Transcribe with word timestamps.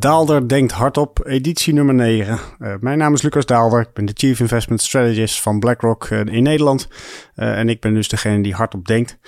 Daalder 0.00 0.48
denkt 0.48 0.72
hardop, 0.72 1.26
editie 1.26 1.72
nummer 1.72 1.94
9. 1.94 2.38
Uh, 2.58 2.74
mijn 2.80 2.98
naam 2.98 3.14
is 3.14 3.22
Lucas 3.22 3.46
Daalder, 3.46 3.80
ik 3.80 3.92
ben 3.92 4.04
de 4.04 4.12
Chief 4.14 4.40
Investment 4.40 4.82
Strategist 4.82 5.42
van 5.42 5.58
BlackRock 5.58 6.08
uh, 6.08 6.18
in 6.18 6.42
Nederland. 6.42 6.88
Uh, 7.36 7.58
en 7.58 7.68
ik 7.68 7.80
ben 7.80 7.94
dus 7.94 8.08
degene 8.08 8.42
die 8.42 8.54
hardop 8.54 8.86
denkt. 8.86 9.18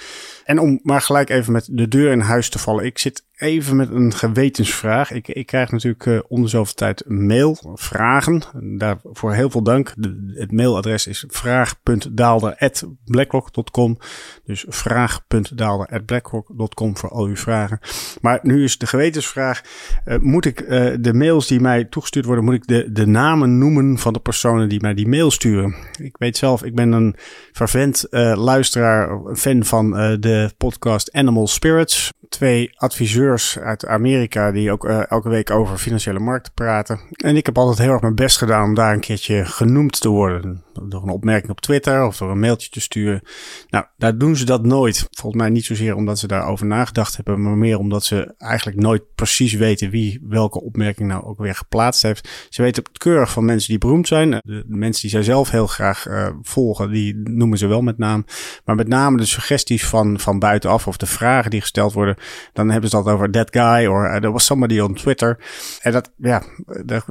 En 0.44 0.58
om 0.58 0.80
maar 0.82 1.00
gelijk 1.00 1.30
even 1.30 1.52
met 1.52 1.68
de 1.70 1.88
deur 1.88 2.12
in 2.12 2.20
huis 2.20 2.48
te 2.48 2.58
vallen. 2.58 2.84
Ik 2.84 2.98
zit 2.98 3.24
even 3.42 3.76
met 3.76 3.90
een 3.90 4.14
gewetensvraag. 4.14 5.10
Ik, 5.10 5.28
ik 5.28 5.46
krijg 5.46 5.70
natuurlijk 5.70 6.06
uh, 6.06 6.20
om 6.28 6.46
zoveel 6.46 6.74
tijd 6.74 7.04
mail, 7.08 7.58
vragen. 7.74 8.42
Daarvoor 8.78 9.32
heel 9.32 9.50
veel 9.50 9.62
dank. 9.62 9.94
Het 10.34 10.52
mailadres 10.52 11.06
is 11.06 11.24
vraag.daalder.blackrock.com. 11.28 13.98
Dus 14.44 14.64
vraag.daalder.blackrock.com 14.68 16.96
voor 16.96 17.10
al 17.10 17.24
uw 17.24 17.36
vragen. 17.36 17.78
Maar 18.20 18.38
nu 18.42 18.64
is 18.64 18.78
de 18.78 18.86
gewetensvraag. 18.86 19.62
Uh, 20.04 20.18
moet 20.18 20.44
ik 20.44 20.60
uh, 20.60 20.68
de 21.00 21.14
mails 21.14 21.46
die 21.46 21.60
mij 21.60 21.84
toegestuurd 21.84 22.24
worden, 22.24 22.44
moet 22.44 22.54
ik 22.54 22.66
de, 22.66 22.92
de 22.92 23.06
namen 23.06 23.58
noemen 23.58 23.98
van 23.98 24.12
de 24.12 24.20
personen 24.20 24.68
die 24.68 24.80
mij 24.80 24.94
die 24.94 25.08
mail 25.08 25.30
sturen? 25.30 25.74
Ik 26.00 26.16
weet 26.16 26.36
zelf, 26.36 26.62
ik 26.62 26.74
ben 26.74 26.92
een 26.92 27.16
vervent 27.52 28.06
luisteraar, 28.34 29.20
fan 29.34 29.64
van 29.64 29.90
de 30.20 30.31
podcast 30.56 31.12
Animal 31.12 31.46
Spirits. 31.46 32.10
Twee 32.28 32.70
adviseurs 32.74 33.58
uit 33.58 33.86
Amerika 33.86 34.52
die 34.52 34.72
ook 34.72 34.84
uh, 34.84 35.10
elke 35.10 35.28
week 35.28 35.50
over 35.50 35.78
financiële 35.78 36.18
markten 36.18 36.52
praten. 36.52 37.00
En 37.10 37.36
ik 37.36 37.46
heb 37.46 37.58
altijd 37.58 37.78
heel 37.78 37.90
erg 37.90 38.00
mijn 38.00 38.14
best 38.14 38.38
gedaan 38.38 38.64
om 38.64 38.74
daar 38.74 38.92
een 38.92 39.00
keertje 39.00 39.44
genoemd 39.44 40.00
te 40.00 40.08
worden. 40.08 40.62
Door 40.88 41.02
een 41.02 41.08
opmerking 41.08 41.50
op 41.50 41.60
Twitter 41.60 42.06
of 42.06 42.16
door 42.16 42.30
een 42.30 42.40
mailtje 42.40 42.70
te 42.70 42.80
sturen. 42.80 43.22
Nou, 43.68 43.84
daar 43.96 44.18
doen 44.18 44.36
ze 44.36 44.44
dat 44.44 44.64
nooit. 44.64 45.06
Volgens 45.10 45.42
mij 45.42 45.50
niet 45.50 45.64
zozeer 45.64 45.94
omdat 45.94 46.18
ze 46.18 46.26
daarover 46.26 46.66
nagedacht 46.66 47.16
hebben, 47.16 47.42
maar 47.42 47.56
meer 47.56 47.78
omdat 47.78 48.04
ze 48.04 48.34
eigenlijk 48.38 48.80
nooit 48.80 49.02
precies 49.14 49.52
weten 49.52 49.90
wie 49.90 50.20
welke 50.28 50.62
opmerking 50.62 51.08
nou 51.08 51.24
ook 51.24 51.38
weer 51.38 51.54
geplaatst 51.54 52.02
heeft. 52.02 52.46
Ze 52.48 52.62
weten 52.62 52.82
het 52.82 52.98
keurig 52.98 53.30
van 53.30 53.44
mensen 53.44 53.68
die 53.68 53.78
beroemd 53.78 54.08
zijn. 54.08 54.30
De 54.30 54.64
mensen 54.66 55.02
die 55.02 55.10
zij 55.10 55.22
zelf 55.22 55.50
heel 55.50 55.66
graag 55.66 56.06
uh, 56.06 56.28
volgen, 56.42 56.90
die 56.90 57.16
noemen 57.24 57.58
ze 57.58 57.66
wel 57.66 57.82
met 57.82 57.98
naam. 57.98 58.24
Maar 58.64 58.76
met 58.76 58.88
name 58.88 59.16
de 59.16 59.26
suggesties 59.26 59.86
van, 59.86 60.20
van 60.22 60.38
buitenaf 60.38 60.86
of 60.86 60.96
de 60.96 61.06
vragen 61.06 61.50
die 61.50 61.60
gesteld 61.60 61.92
worden, 61.92 62.16
dan 62.52 62.70
hebben 62.70 62.90
ze 62.90 62.96
dat 62.96 63.06
over 63.06 63.30
that 63.30 63.48
guy 63.50 63.86
or 63.86 64.04
uh, 64.04 64.16
there 64.16 64.32
was 64.32 64.44
somebody 64.44 64.80
on 64.80 64.94
Twitter. 64.94 65.38
En 65.80 65.92
dat, 65.92 66.12
ja, 66.16 66.42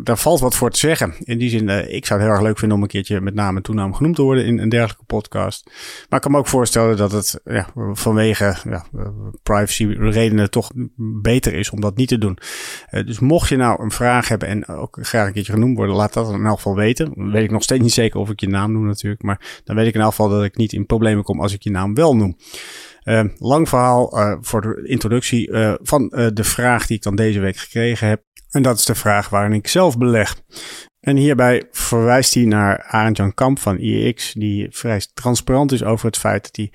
daar, 0.04 0.18
valt 0.18 0.40
wat 0.40 0.56
voor 0.56 0.72
te 0.72 0.80
zeggen. 0.80 1.14
In 1.20 1.38
die 1.38 1.50
zin, 1.50 1.70
uh, 1.70 1.94
ik 1.94 2.06
zou 2.06 2.20
het 2.20 2.28
heel 2.28 2.38
erg 2.38 2.48
leuk 2.48 2.60
vinden 2.60 2.78
om 2.78 2.84
een 2.84 2.90
keertje 2.90 3.22
met 3.22 3.34
naam 3.34 3.56
en 3.56 3.64
toenaam 3.64 3.94
genoemd 3.94 4.16
te 4.16 4.22
worden 4.22 4.46
in 4.46 4.60
een 4.60 4.70
dergelijke 4.70 5.06
podcast. 5.06 5.66
Maar 6.10 6.20
ik 6.20 6.22
kan 6.22 6.32
me 6.32 6.38
ook 6.38 6.48
voorstellen 6.48 6.98
dat 6.98 7.12
het 7.12 7.40
ja, 7.44 7.68
vanwege 7.94 8.56
ja, 8.70 8.86
privacy 9.44 9.86
redenen 9.86 10.52
toch 10.52 10.72
beter 11.22 11.54
is 11.54 11.70
om 11.70 11.82
dat 11.82 11.98
niet 11.98 12.08
te 12.08 12.18
doen. 12.18 12.38
Uh, 12.92 13.06
dus 13.06 13.20
mocht 13.20 13.50
je 13.50 13.56
nou 13.56 13.84
een 13.84 13.92
vraag 13.92 14.28
hebben 14.28 14.48
en 14.48 14.68
ook 14.68 14.98
graag 15.02 15.28
een 15.28 15.34
keertje 15.34 15.54
genoemd 15.54 15.78
worden, 15.78 15.96
laat 15.96 16.14
dat 16.14 16.34
in 16.34 16.46
elk 16.46 16.56
geval 16.56 16.76
weten. 16.76 17.32
Weet 17.32 17.44
ik 17.44 17.52
nog 17.52 17.64
steeds 17.64 17.82
niet 17.82 17.94
zeker 17.94 18.20
of 18.20 18.30
ik 18.30 18.40
je 18.40 18.48
naam 18.48 18.72
noem 18.72 18.86
natuurlijk, 18.86 19.24
maar 19.24 19.62
dan 19.64 19.76
weet 19.76 19.88
ik 19.88 19.94
in 19.94 20.02
elk 20.02 20.10
geval 20.10 20.30
dat 20.30 20.44
ik 20.44 20.56
niet 20.56 20.74
in 20.74 20.86
problemen 20.86 21.24
kom 21.24 21.42
als 21.42 21.54
ik 21.54 21.62
je 21.62 21.72
naam 21.72 21.94
wel 21.94 22.16
noem. 22.16 22.38
Uh, 23.04 23.24
lang 23.38 23.70
verhaal 23.70 24.18
uh, 24.18 24.38
voor 24.42 24.62
de 24.62 24.88
introductie 24.88 25.50
uh, 25.50 25.74
van 25.82 26.08
de 26.34 26.44
vraag 26.44 26.88
die 26.88 26.98
ik 26.98 27.04
dan 27.04 27.16
deze 27.16 27.40
week 27.40 27.58
gekregen 27.58 28.08
heb. 28.08 28.24
En 28.50 28.62
dat 28.62 28.78
is 28.78 28.86
de 28.86 28.96
vraag 28.96 29.30
waarin 29.30 29.54
ik 29.54 29.68
zelf 29.68 29.98
beleg. 29.98 30.42
En 31.02 31.16
hierbij 31.16 31.68
verwijst 31.72 32.34
hij 32.34 32.44
naar 32.44 32.84
Arend 32.84 33.18
Jan 33.18 33.34
Kamp 33.34 33.60
van 33.60 33.78
IEX, 33.78 34.34
die 34.34 34.68
vrij 34.70 35.02
transparant 35.14 35.72
is 35.72 35.84
over 35.84 36.06
het 36.06 36.18
feit 36.18 36.44
dat 36.44 36.56
hij 36.56 36.72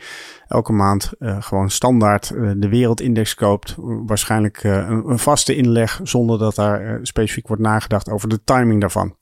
elke 0.47 0.73
maand 0.73 1.13
uh, 1.19 1.43
gewoon 1.43 1.71
standaard 1.71 2.31
uh, 2.31 2.51
de 2.57 2.69
wereldindex 2.69 3.35
koopt. 3.35 3.75
Waarschijnlijk 3.79 4.65
uh, 4.65 4.73
een, 4.73 5.11
een, 5.11 5.19
vaste 5.19 5.57
inleg 5.57 6.01
zonder 6.03 6.39
dat 6.39 6.55
daar 6.55 6.99
specifiek 7.03 7.47
wordt 7.47 7.63
nagedacht 7.63 8.11
over 8.11 8.29
de 8.29 8.45
timing 8.45 8.81
daarvan. 8.81 9.17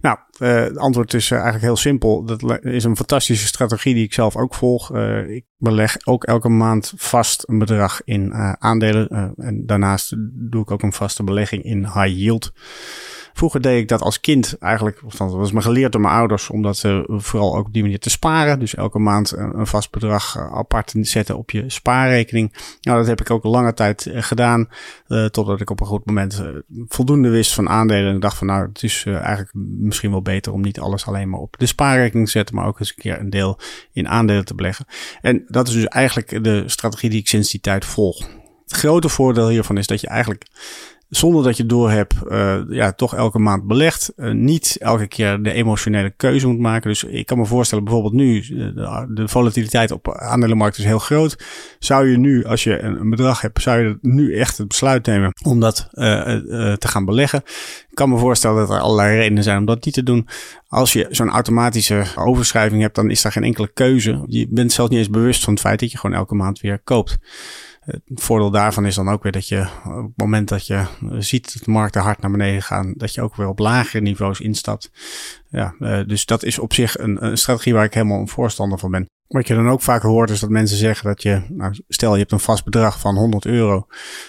Nou, 0.00 0.18
het 0.38 0.78
antwoord 0.78 1.14
is 1.14 1.30
eigenlijk 1.30 1.62
heel 1.62 1.76
simpel. 1.76 2.24
Dat 2.24 2.64
is 2.64 2.84
een 2.84 2.96
fantastische 2.96 3.46
strategie 3.46 3.94
die 3.94 4.04
ik 4.04 4.12
zelf 4.12 4.36
ook 4.36 4.54
volg. 4.54 4.96
ik 5.28 5.44
beleg 5.56 5.96
ook 6.04 6.24
elke 6.24 6.48
maand 6.48 6.92
vast 6.96 7.44
een 7.46 7.58
bedrag 7.58 8.00
in 8.04 8.34
aandelen. 8.58 9.34
en 9.36 9.66
daarnaast 9.66 10.14
doe 10.32 10.62
ik 10.62 10.70
ook 10.70 10.82
een 10.82 10.92
vaste 10.92 11.24
belegging 11.24 11.62
in 11.62 11.84
high 11.84 12.16
yield. 12.16 12.52
Vroeger 13.38 13.60
deed 13.60 13.80
ik 13.80 13.88
dat 13.88 14.02
als 14.02 14.20
kind 14.20 14.56
eigenlijk, 14.58 15.02
of 15.04 15.14
dat 15.14 15.32
was 15.32 15.52
me 15.52 15.60
geleerd 15.60 15.92
door 15.92 16.00
mijn 16.00 16.14
ouders, 16.14 16.50
omdat 16.50 16.76
ze 16.76 17.04
vooral 17.08 17.56
ook 17.56 17.66
op 17.66 17.72
die 17.72 17.82
manier 17.82 17.98
te 17.98 18.10
sparen. 18.10 18.58
Dus 18.58 18.74
elke 18.74 18.98
maand 18.98 19.32
een 19.36 19.66
vast 19.66 19.90
bedrag 19.90 20.38
apart 20.38 20.94
zetten 21.00 21.36
op 21.36 21.50
je 21.50 21.64
spaarrekening. 21.66 22.52
Nou, 22.80 22.98
dat 22.98 23.06
heb 23.06 23.20
ik 23.20 23.30
ook 23.30 23.44
lange 23.44 23.74
tijd 23.74 24.10
gedaan, 24.12 24.68
uh, 25.08 25.24
totdat 25.24 25.60
ik 25.60 25.70
op 25.70 25.80
een 25.80 25.86
goed 25.86 26.06
moment 26.06 26.42
voldoende 26.88 27.28
wist 27.28 27.54
van 27.54 27.68
aandelen. 27.68 28.12
En 28.12 28.20
dacht 28.20 28.36
van 28.36 28.46
nou, 28.46 28.68
het 28.68 28.82
is 28.82 29.04
eigenlijk 29.06 29.50
misschien 29.78 30.10
wel 30.10 30.22
beter 30.22 30.52
om 30.52 30.60
niet 30.60 30.80
alles 30.80 31.06
alleen 31.06 31.28
maar 31.28 31.40
op 31.40 31.58
de 31.58 31.66
spaarrekening 31.66 32.26
te 32.26 32.32
zetten, 32.32 32.54
maar 32.54 32.66
ook 32.66 32.80
eens 32.80 32.88
een 32.88 33.02
keer 33.02 33.20
een 33.20 33.30
deel 33.30 33.58
in 33.92 34.08
aandelen 34.08 34.44
te 34.44 34.54
beleggen. 34.54 34.86
En 35.20 35.44
dat 35.46 35.68
is 35.68 35.74
dus 35.74 35.86
eigenlijk 35.86 36.44
de 36.44 36.62
strategie 36.66 37.10
die 37.10 37.20
ik 37.20 37.28
sinds 37.28 37.50
die 37.50 37.60
tijd 37.60 37.84
volg. 37.84 38.28
Het 38.66 38.76
grote 38.76 39.08
voordeel 39.08 39.48
hiervan 39.48 39.78
is 39.78 39.86
dat 39.86 40.00
je 40.00 40.08
eigenlijk 40.08 40.46
zonder 41.08 41.42
dat 41.42 41.56
je 41.56 41.66
door 41.66 41.90
hebt, 41.90 42.14
uh, 42.28 42.58
ja, 42.68 42.92
toch 42.92 43.14
elke 43.14 43.38
maand 43.38 43.66
belegt. 43.66 44.12
Uh, 44.16 44.32
niet 44.32 44.76
elke 44.78 45.06
keer 45.06 45.42
de 45.42 45.52
emotionele 45.52 46.10
keuze 46.10 46.46
moet 46.46 46.58
maken. 46.58 46.88
Dus 46.88 47.04
ik 47.04 47.26
kan 47.26 47.38
me 47.38 47.44
voorstellen, 47.44 47.84
bijvoorbeeld 47.84 48.14
nu, 48.14 48.40
de, 48.40 49.06
de 49.08 49.28
volatiliteit 49.28 49.90
op 49.90 50.14
aandelenmarkt 50.14 50.78
is 50.78 50.84
heel 50.84 50.98
groot. 50.98 51.44
Zou 51.78 52.10
je 52.10 52.18
nu, 52.18 52.44
als 52.44 52.64
je 52.64 52.78
een, 52.78 53.10
bedrag 53.10 53.40
hebt, 53.40 53.62
zou 53.62 53.80
je 53.80 53.98
nu 54.00 54.34
echt 54.34 54.58
het 54.58 54.68
besluit 54.68 55.06
nemen 55.06 55.32
om 55.44 55.60
dat 55.60 55.88
te 55.92 56.88
gaan 56.88 57.04
beleggen? 57.04 57.42
Ik 57.88 57.94
kan 57.94 58.08
me 58.08 58.18
voorstellen 58.18 58.56
dat 58.56 58.70
er 58.70 58.80
allerlei 58.80 59.16
redenen 59.16 59.42
zijn 59.42 59.58
om 59.58 59.64
dat 59.64 59.84
niet 59.84 59.94
te 59.94 60.02
doen. 60.02 60.28
Als 60.68 60.92
je 60.92 61.06
zo'n 61.10 61.30
automatische 61.30 62.04
overschrijving 62.14 62.82
hebt, 62.82 62.94
dan 62.94 63.10
is 63.10 63.22
daar 63.22 63.32
geen 63.32 63.44
enkele 63.44 63.70
keuze. 63.74 64.24
Je 64.26 64.46
bent 64.50 64.72
zelfs 64.72 64.90
niet 64.90 64.98
eens 65.00 65.10
bewust 65.10 65.44
van 65.44 65.52
het 65.52 65.62
feit 65.62 65.80
dat 65.80 65.92
je 65.92 65.98
gewoon 65.98 66.16
elke 66.16 66.34
maand 66.34 66.60
weer 66.60 66.78
koopt. 66.84 67.18
Het 67.88 68.20
voordeel 68.22 68.50
daarvan 68.50 68.86
is 68.86 68.94
dan 68.94 69.08
ook 69.08 69.22
weer 69.22 69.32
dat 69.32 69.48
je 69.48 69.68
op 69.84 70.02
het 70.02 70.16
moment 70.16 70.48
dat 70.48 70.66
je 70.66 70.86
ziet 71.18 71.52
dat 71.52 71.64
de 71.64 71.70
markten 71.70 72.02
hard 72.02 72.20
naar 72.20 72.30
beneden 72.30 72.62
gaan, 72.62 72.94
dat 72.96 73.14
je 73.14 73.22
ook 73.22 73.36
weer 73.36 73.48
op 73.48 73.58
lagere 73.58 74.02
niveaus 74.02 74.40
instapt. 74.40 74.90
Ja, 75.48 75.74
uh, 75.78 76.00
dus 76.06 76.26
dat 76.26 76.42
is 76.42 76.58
op 76.58 76.72
zich 76.72 76.98
een, 76.98 77.24
een 77.24 77.38
strategie 77.38 77.74
waar 77.74 77.84
ik 77.84 77.94
helemaal 77.94 78.20
een 78.20 78.28
voorstander 78.28 78.78
van 78.78 78.90
ben. 78.90 79.06
Wat 79.28 79.46
je 79.46 79.54
dan 79.54 79.68
ook 79.68 79.82
vaak 79.82 80.02
hoort 80.02 80.30
is 80.30 80.40
dat 80.40 80.50
mensen 80.50 80.76
zeggen 80.76 81.06
dat 81.06 81.22
je, 81.22 81.42
nou, 81.48 81.78
stel 81.88 82.12
je 82.12 82.18
hebt 82.18 82.32
een 82.32 82.40
vast 82.40 82.64
bedrag 82.64 83.00
van 83.00 83.16
100 83.16 83.46
euro, 83.46 83.86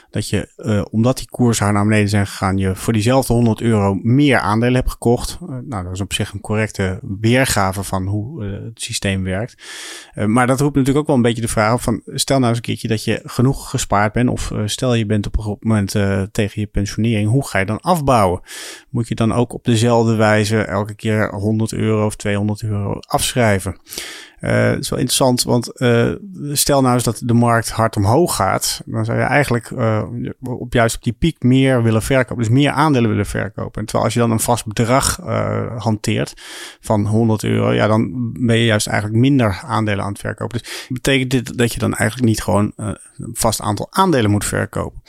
dat 0.09 0.29
je, 0.29 0.51
uh, 0.57 0.81
omdat 0.91 1.17
die 1.17 1.29
koers 1.29 1.59
haar 1.59 1.73
naar 1.73 1.83
beneden 1.83 2.09
zijn 2.09 2.27
gegaan, 2.27 2.57
je 2.57 2.75
voor 2.75 2.93
diezelfde 2.93 3.33
100 3.33 3.61
euro 3.61 3.99
meer 4.01 4.37
aandelen 4.37 4.75
hebt 4.75 4.91
gekocht. 4.91 5.37
Uh, 5.41 5.49
nou, 5.49 5.83
dat 5.83 5.93
is 5.93 6.01
op 6.01 6.13
zich 6.13 6.33
een 6.33 6.41
correcte 6.41 6.99
weergave 7.21 7.83
van 7.83 8.07
hoe 8.07 8.45
uh, 8.45 8.51
het 8.51 8.81
systeem 8.81 9.23
werkt. 9.23 9.63
maar 10.25 10.47
dat 10.47 10.59
roept 10.59 10.75
natuurlijk 10.75 10.99
ook 10.99 11.07
wel 11.07 11.15
een 11.15 11.21
beetje 11.21 11.41
de 11.41 11.47
vraag 11.47 11.73
op 11.73 11.81
van, 11.81 12.01
stel 12.05 12.37
nou 12.37 12.49
eens 12.49 12.57
een 12.57 12.63
keertje 12.63 12.87
dat 12.87 13.03
je 13.03 13.21
genoeg 13.23 13.69
gespaard 13.69 14.13
bent, 14.13 14.29
of 14.29 14.51
stel 14.65 14.93
je 14.93 15.05
bent 15.05 15.27
op 15.27 15.37
een 15.37 15.43
goed 15.43 15.63
moment 15.63 15.91
tegen 16.31 16.61
je 16.61 16.67
pensionering, 16.67 17.29
hoe 17.29 17.47
ga 17.47 17.59
je 17.59 17.65
dan 17.65 17.79
afbouwen? 17.79 18.41
Moet 18.89 19.07
je 19.07 19.15
dan 19.15 19.33
ook 19.33 19.53
op 19.53 19.63
dezelfde 19.63 20.15
wijze 20.15 20.61
elke 20.61 20.95
keer 20.95 21.33
100 21.33 21.73
euro 21.73 22.05
of 22.05 22.15
200 22.15 22.63
euro 22.63 22.99
afschrijven? 22.99 23.77
Uh, 24.41 24.69
dat 24.69 24.79
is 24.79 24.89
wel 24.89 24.99
interessant, 24.99 25.43
want 25.43 25.81
uh, 25.81 26.11
stel 26.51 26.81
nou 26.81 26.93
eens 26.93 27.03
dat 27.03 27.21
de 27.23 27.33
markt 27.33 27.69
hard 27.69 27.95
omhoog 27.95 28.35
gaat, 28.35 28.81
dan 28.85 29.05
zou 29.05 29.17
je 29.17 29.23
eigenlijk 29.23 29.69
uh, 29.69 30.03
op 30.41 30.73
juist 30.73 30.95
op 30.95 31.03
die 31.03 31.13
piek 31.13 31.43
meer 31.43 31.83
willen 31.83 32.01
verkopen, 32.01 32.43
dus 32.43 32.53
meer 32.53 32.71
aandelen 32.71 33.09
willen 33.09 33.25
verkopen. 33.25 33.79
En 33.79 33.85
terwijl 33.85 34.03
als 34.03 34.13
je 34.13 34.19
dan 34.19 34.31
een 34.31 34.39
vast 34.39 34.65
bedrag 34.65 35.19
hanteert 35.77 36.33
van 36.79 37.05
100 37.05 37.43
euro, 37.43 37.73
ja, 37.73 37.87
dan 37.87 38.31
ben 38.39 38.57
je 38.57 38.65
juist 38.65 38.87
eigenlijk 38.87 39.19
minder 39.19 39.61
aandelen 39.65 40.03
aan 40.03 40.11
het 40.11 40.21
verkopen. 40.21 40.59
Dus 40.59 40.87
betekent 40.89 41.31
dit 41.31 41.57
dat 41.57 41.73
je 41.73 41.79
dan 41.79 41.93
eigenlijk 41.93 42.29
niet 42.29 42.43
gewoon 42.43 42.73
een 42.75 42.97
vast 43.33 43.61
aantal 43.61 43.87
aandelen 43.89 44.31
moet 44.31 44.45
verkopen? 44.45 45.01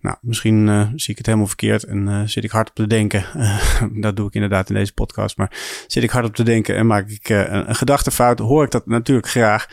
Nou, 0.00 0.16
misschien 0.20 0.66
uh, 0.66 0.88
zie 0.94 1.10
ik 1.10 1.16
het 1.16 1.26
helemaal 1.26 1.46
verkeerd 1.46 1.84
en 1.84 2.08
uh, 2.08 2.20
zit 2.24 2.44
ik 2.44 2.50
hard 2.50 2.68
op 2.68 2.74
te 2.74 2.86
denken. 2.86 3.24
Uh, 3.36 3.82
dat 4.04 4.16
doe 4.16 4.26
ik 4.26 4.34
inderdaad 4.34 4.68
in 4.68 4.74
deze 4.74 4.92
podcast. 4.92 5.36
Maar 5.36 5.50
zit 5.86 6.02
ik 6.02 6.10
hard 6.10 6.24
op 6.24 6.34
te 6.34 6.42
denken 6.42 6.76
en 6.76 6.86
maak 6.86 7.08
ik 7.08 7.28
een, 7.28 7.68
een 7.68 7.74
gedachtefout, 7.74 8.38
hoor 8.38 8.64
ik 8.64 8.70
dat 8.70 8.86
natuurlijk 8.86 9.28
graag. 9.28 9.66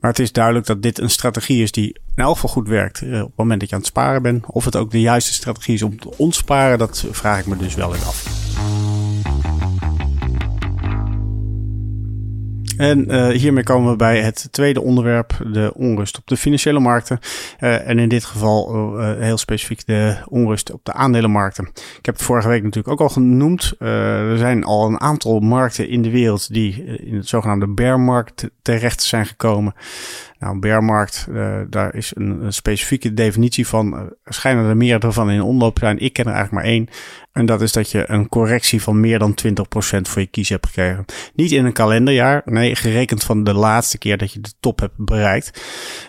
Maar 0.00 0.10
het 0.10 0.22
is 0.22 0.32
duidelijk 0.32 0.66
dat 0.66 0.82
dit 0.82 0.98
een 0.98 1.10
strategie 1.10 1.62
is 1.62 1.72
die 1.72 1.88
in 2.14 2.22
elk 2.22 2.34
geval 2.34 2.50
goed 2.50 2.68
werkt 2.68 3.02
op 3.02 3.08
het 3.08 3.36
moment 3.36 3.60
dat 3.60 3.68
je 3.68 3.74
aan 3.74 3.80
het 3.80 3.90
sparen 3.90 4.22
bent. 4.22 4.46
Of 4.46 4.64
het 4.64 4.76
ook 4.76 4.90
de 4.90 5.00
juiste 5.00 5.32
strategie 5.32 5.74
is 5.74 5.82
om 5.82 6.00
te 6.00 6.16
ontsparen, 6.16 6.78
dat 6.78 7.06
vraag 7.10 7.38
ik 7.38 7.46
me 7.46 7.56
dus 7.56 7.74
wel 7.74 7.94
eens 7.94 8.06
af. 8.06 8.43
En 12.76 13.12
uh, 13.12 13.26
hiermee 13.28 13.62
komen 13.62 13.90
we 13.90 13.96
bij 13.96 14.20
het 14.20 14.48
tweede 14.50 14.80
onderwerp, 14.80 15.32
de 15.52 15.72
onrust 15.74 16.18
op 16.18 16.26
de 16.26 16.36
financiële 16.36 16.80
markten. 16.80 17.18
Uh, 17.60 17.88
en 17.88 17.98
in 17.98 18.08
dit 18.08 18.24
geval 18.24 18.74
uh, 19.00 19.12
heel 19.18 19.38
specifiek 19.38 19.86
de 19.86 20.16
onrust 20.28 20.72
op 20.72 20.84
de 20.84 20.92
aandelenmarkten. 20.92 21.64
Ik 21.98 22.06
heb 22.06 22.14
het 22.14 22.24
vorige 22.24 22.48
week 22.48 22.62
natuurlijk 22.62 22.88
ook 22.88 23.08
al 23.08 23.14
genoemd. 23.14 23.74
er 23.78 24.38
zijn 24.38 24.64
al 24.64 24.86
een 24.86 25.00
aantal 25.00 25.40
markten 25.40 25.88
in 25.88 26.02
de 26.02 26.10
wereld 26.10 26.52
die 26.52 26.84
in 26.84 27.16
het 27.16 27.28
zogenaamde 27.28 27.68
bear 27.68 28.00
market 28.00 28.50
terecht 28.62 29.02
zijn 29.02 29.26
gekomen. 29.26 29.74
Nou, 30.38 30.54
een 30.54 30.60
bearmarkt, 30.60 31.26
uh, 31.30 31.56
daar 31.68 31.94
is 31.94 32.12
een, 32.14 32.52
specifieke 32.52 33.14
definitie 33.14 33.66
van. 33.66 33.94
Uh, 33.94 34.00
schijnen 34.24 34.64
er 34.64 34.76
meerdere 34.76 35.12
van 35.12 35.30
in 35.30 35.42
omloop 35.42 35.78
zijn. 35.78 35.98
Ik 35.98 36.12
ken 36.12 36.24
er 36.24 36.32
eigenlijk 36.32 36.64
maar 36.64 36.72
één. 36.72 36.88
En 37.34 37.46
dat 37.46 37.60
is 37.62 37.72
dat 37.72 37.90
je 37.90 38.10
een 38.10 38.28
correctie 38.28 38.82
van 38.82 39.00
meer 39.00 39.18
dan 39.18 39.34
20% 39.46 39.56
voor 40.00 40.20
je 40.20 40.26
kies 40.26 40.48
hebt 40.48 40.66
gekregen. 40.66 41.04
Niet 41.34 41.52
in 41.52 41.64
een 41.64 41.72
kalenderjaar, 41.72 42.42
nee, 42.44 42.76
gerekend 42.76 43.24
van 43.24 43.44
de 43.44 43.54
laatste 43.54 43.98
keer 43.98 44.18
dat 44.18 44.32
je 44.32 44.40
de 44.40 44.52
top 44.60 44.80
hebt 44.80 44.94
bereikt. 44.96 45.62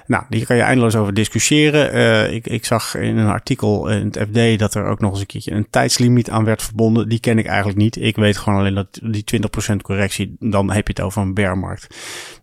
Nou, 0.07 0.23
die 0.29 0.45
kan 0.45 0.55
je 0.55 0.61
eindeloos 0.61 0.95
over 0.95 1.13
discussiëren. 1.13 1.95
Uh, 1.95 2.33
ik, 2.33 2.47
ik 2.47 2.65
zag 2.65 2.95
in 2.95 3.17
een 3.17 3.27
artikel 3.27 3.89
in 3.89 4.05
het 4.05 4.17
FD 4.17 4.59
dat 4.59 4.73
er 4.73 4.85
ook 4.85 4.99
nog 4.99 5.11
eens 5.11 5.19
een 5.19 5.25
keertje 5.25 5.51
een 5.51 5.69
tijdslimiet 5.69 6.29
aan 6.29 6.45
werd 6.45 6.63
verbonden. 6.63 7.09
Die 7.09 7.19
ken 7.19 7.39
ik 7.39 7.45
eigenlijk 7.45 7.77
niet. 7.77 7.95
Ik 8.01 8.15
weet 8.15 8.37
gewoon 8.37 8.59
alleen 8.59 8.75
dat 8.75 8.99
die 9.03 9.23
20% 9.71 9.75
correctie, 9.81 10.35
dan 10.39 10.71
heb 10.71 10.87
je 10.87 10.93
het 10.93 11.05
over 11.05 11.21
een 11.21 11.33
bearmarkt. 11.33 11.87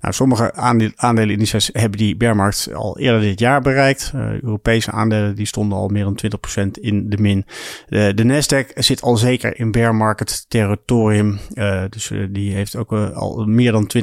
Nou, 0.00 0.14
sommige 0.14 0.54
aandelenindices 0.96 1.70
hebben 1.82 1.98
die 1.98 2.16
bearmarkt 2.16 2.74
al 2.74 2.98
eerder 2.98 3.20
dit 3.20 3.38
jaar 3.38 3.60
bereikt. 3.60 4.12
Uh, 4.14 4.40
Europese 4.42 4.90
aandelen 4.90 5.34
die 5.34 5.46
stonden 5.46 5.78
al 5.78 5.88
meer 5.88 6.04
dan 6.04 6.18
20% 6.66 6.70
in 6.80 7.10
de 7.10 7.16
min. 7.16 7.44
De, 7.88 8.24
Nasdaq 8.24 8.72
zit 8.74 9.02
al 9.02 9.16
zeker 9.16 9.58
in 9.58 9.70
bear 9.70 9.94
market 9.94 10.44
territorium. 10.48 11.38
Uh, 11.54 11.84
dus 11.90 12.10
uh, 12.10 12.26
die 12.30 12.54
heeft 12.54 12.76
ook 12.76 12.92
al 12.92 13.44
meer 13.46 13.72
dan 13.72 13.90
20% 13.96 14.00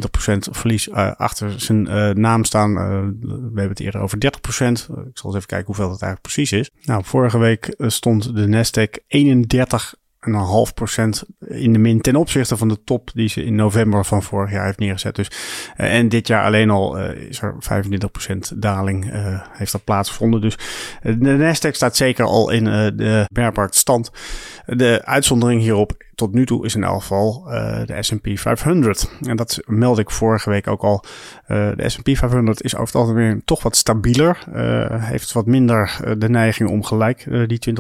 verlies 0.51 0.91
achter 0.91 1.61
zijn 1.61 1.83
naam 2.19 2.43
staan. 2.43 2.73
we 2.73 3.35
hebben 3.45 3.69
het 3.69 3.79
eerder 3.79 4.01
over 4.01 4.17
30%. 4.17 4.27
Ik 4.27 4.87
zal 4.87 4.95
eens 4.95 5.35
even 5.35 5.45
kijken 5.45 5.65
hoeveel 5.65 5.89
dat 5.89 6.01
eigenlijk 6.01 6.21
precies 6.21 6.51
is. 6.51 6.69
Nou, 6.83 7.01
vorige 7.05 7.37
week 7.37 7.75
stond 7.77 8.35
de 8.35 8.47
Nasdaq 8.47 9.05
31 9.07 9.95
een 10.19 10.33
half 10.33 10.73
procent 10.73 11.23
in 11.47 11.73
de 11.73 11.79
min 11.79 12.01
ten 12.01 12.15
opzichte 12.15 12.57
van 12.57 12.67
de 12.67 12.83
top 12.83 13.09
die 13.13 13.29
ze 13.29 13.43
in 13.43 13.55
november 13.55 14.05
van 14.05 14.23
vorig 14.23 14.51
jaar 14.51 14.65
heeft 14.65 14.79
neergezet. 14.79 15.15
Dus, 15.15 15.31
uh, 15.77 15.95
en 15.95 16.09
dit 16.09 16.27
jaar 16.27 16.45
alleen 16.45 16.69
al 16.69 16.99
uh, 16.99 17.27
is 17.29 17.41
er 17.41 17.55
25% 18.53 18.57
daling 18.57 19.13
uh, 19.13 19.41
heeft 19.51 19.71
dat 19.71 19.83
plaatsgevonden. 19.83 20.41
Dus 20.41 20.57
de 21.01 21.37
Nasdaq 21.37 21.71
staat 21.71 21.95
zeker 21.95 22.25
al 22.25 22.49
in 22.49 22.63
de 22.63 23.27
stand. 23.69 24.11
De 24.75 25.01
uitzondering 25.05 25.61
hierop 25.61 25.97
tot 26.15 26.33
nu 26.33 26.45
toe 26.45 26.65
is 26.65 26.75
in 26.75 26.83
elk 26.83 27.01
geval 27.01 27.43
uh, 27.47 27.85
de 27.85 28.03
S&P 28.03 28.29
500. 28.33 29.11
En 29.21 29.35
dat 29.35 29.59
meldde 29.65 30.01
ik 30.01 30.11
vorige 30.11 30.49
week 30.49 30.67
ook 30.67 30.81
al. 30.81 31.03
Uh, 31.47 31.69
de 31.75 31.89
S&P 31.89 32.09
500 32.17 32.63
is 32.63 32.73
over 32.75 32.85
het 32.85 32.95
algemeen 32.95 33.41
toch 33.45 33.63
wat 33.63 33.75
stabieler. 33.75 34.43
Uh, 34.53 34.85
heeft 34.89 35.31
wat 35.31 35.45
minder 35.45 36.15
de 36.17 36.29
neiging 36.29 36.69
om 36.69 36.83
gelijk 36.83 37.47
die 37.47 37.75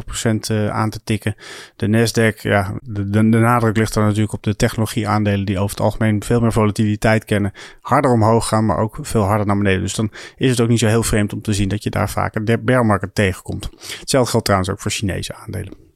20% 0.49 0.69
aan 0.69 0.89
te 0.89 0.99
tikken. 1.03 1.35
De 1.75 1.87
Nasdaq, 1.87 2.41
ja, 2.41 2.73
de, 2.81 3.09
de, 3.09 3.21
nadruk 3.21 3.77
ligt 3.77 3.95
er 3.95 4.03
natuurlijk 4.03 4.33
op 4.33 4.43
de 4.43 4.55
technologieaandelen 4.55 5.45
die 5.45 5.59
over 5.59 5.69
het 5.69 5.85
algemeen 5.85 6.23
veel 6.23 6.41
meer 6.41 6.51
volatiliteit 6.51 7.25
kennen. 7.25 7.51
Harder 7.81 8.11
omhoog 8.11 8.47
gaan, 8.47 8.65
maar 8.65 8.77
ook 8.77 8.97
veel 9.01 9.23
harder 9.23 9.45
naar 9.45 9.57
beneden. 9.57 9.81
Dus 9.81 9.95
dan 9.95 10.11
is 10.37 10.49
het 10.49 10.61
ook 10.61 10.69
niet 10.69 10.79
zo 10.79 10.87
heel 10.87 11.03
vreemd 11.03 11.33
om 11.33 11.41
te 11.41 11.53
zien 11.53 11.69
dat 11.69 11.83
je 11.83 11.89
daar 11.89 12.09
vaker 12.09 12.45
de 12.45 12.59
bear 12.59 12.85
market 12.85 13.15
tegenkomt. 13.15 13.69
Hetzelfde 13.99 14.29
geldt 14.29 14.45
trouwens 14.45 14.71
ook 14.71 14.79
voor 14.79 14.91
Chinese 14.91 15.35
aandelen. 15.35 15.88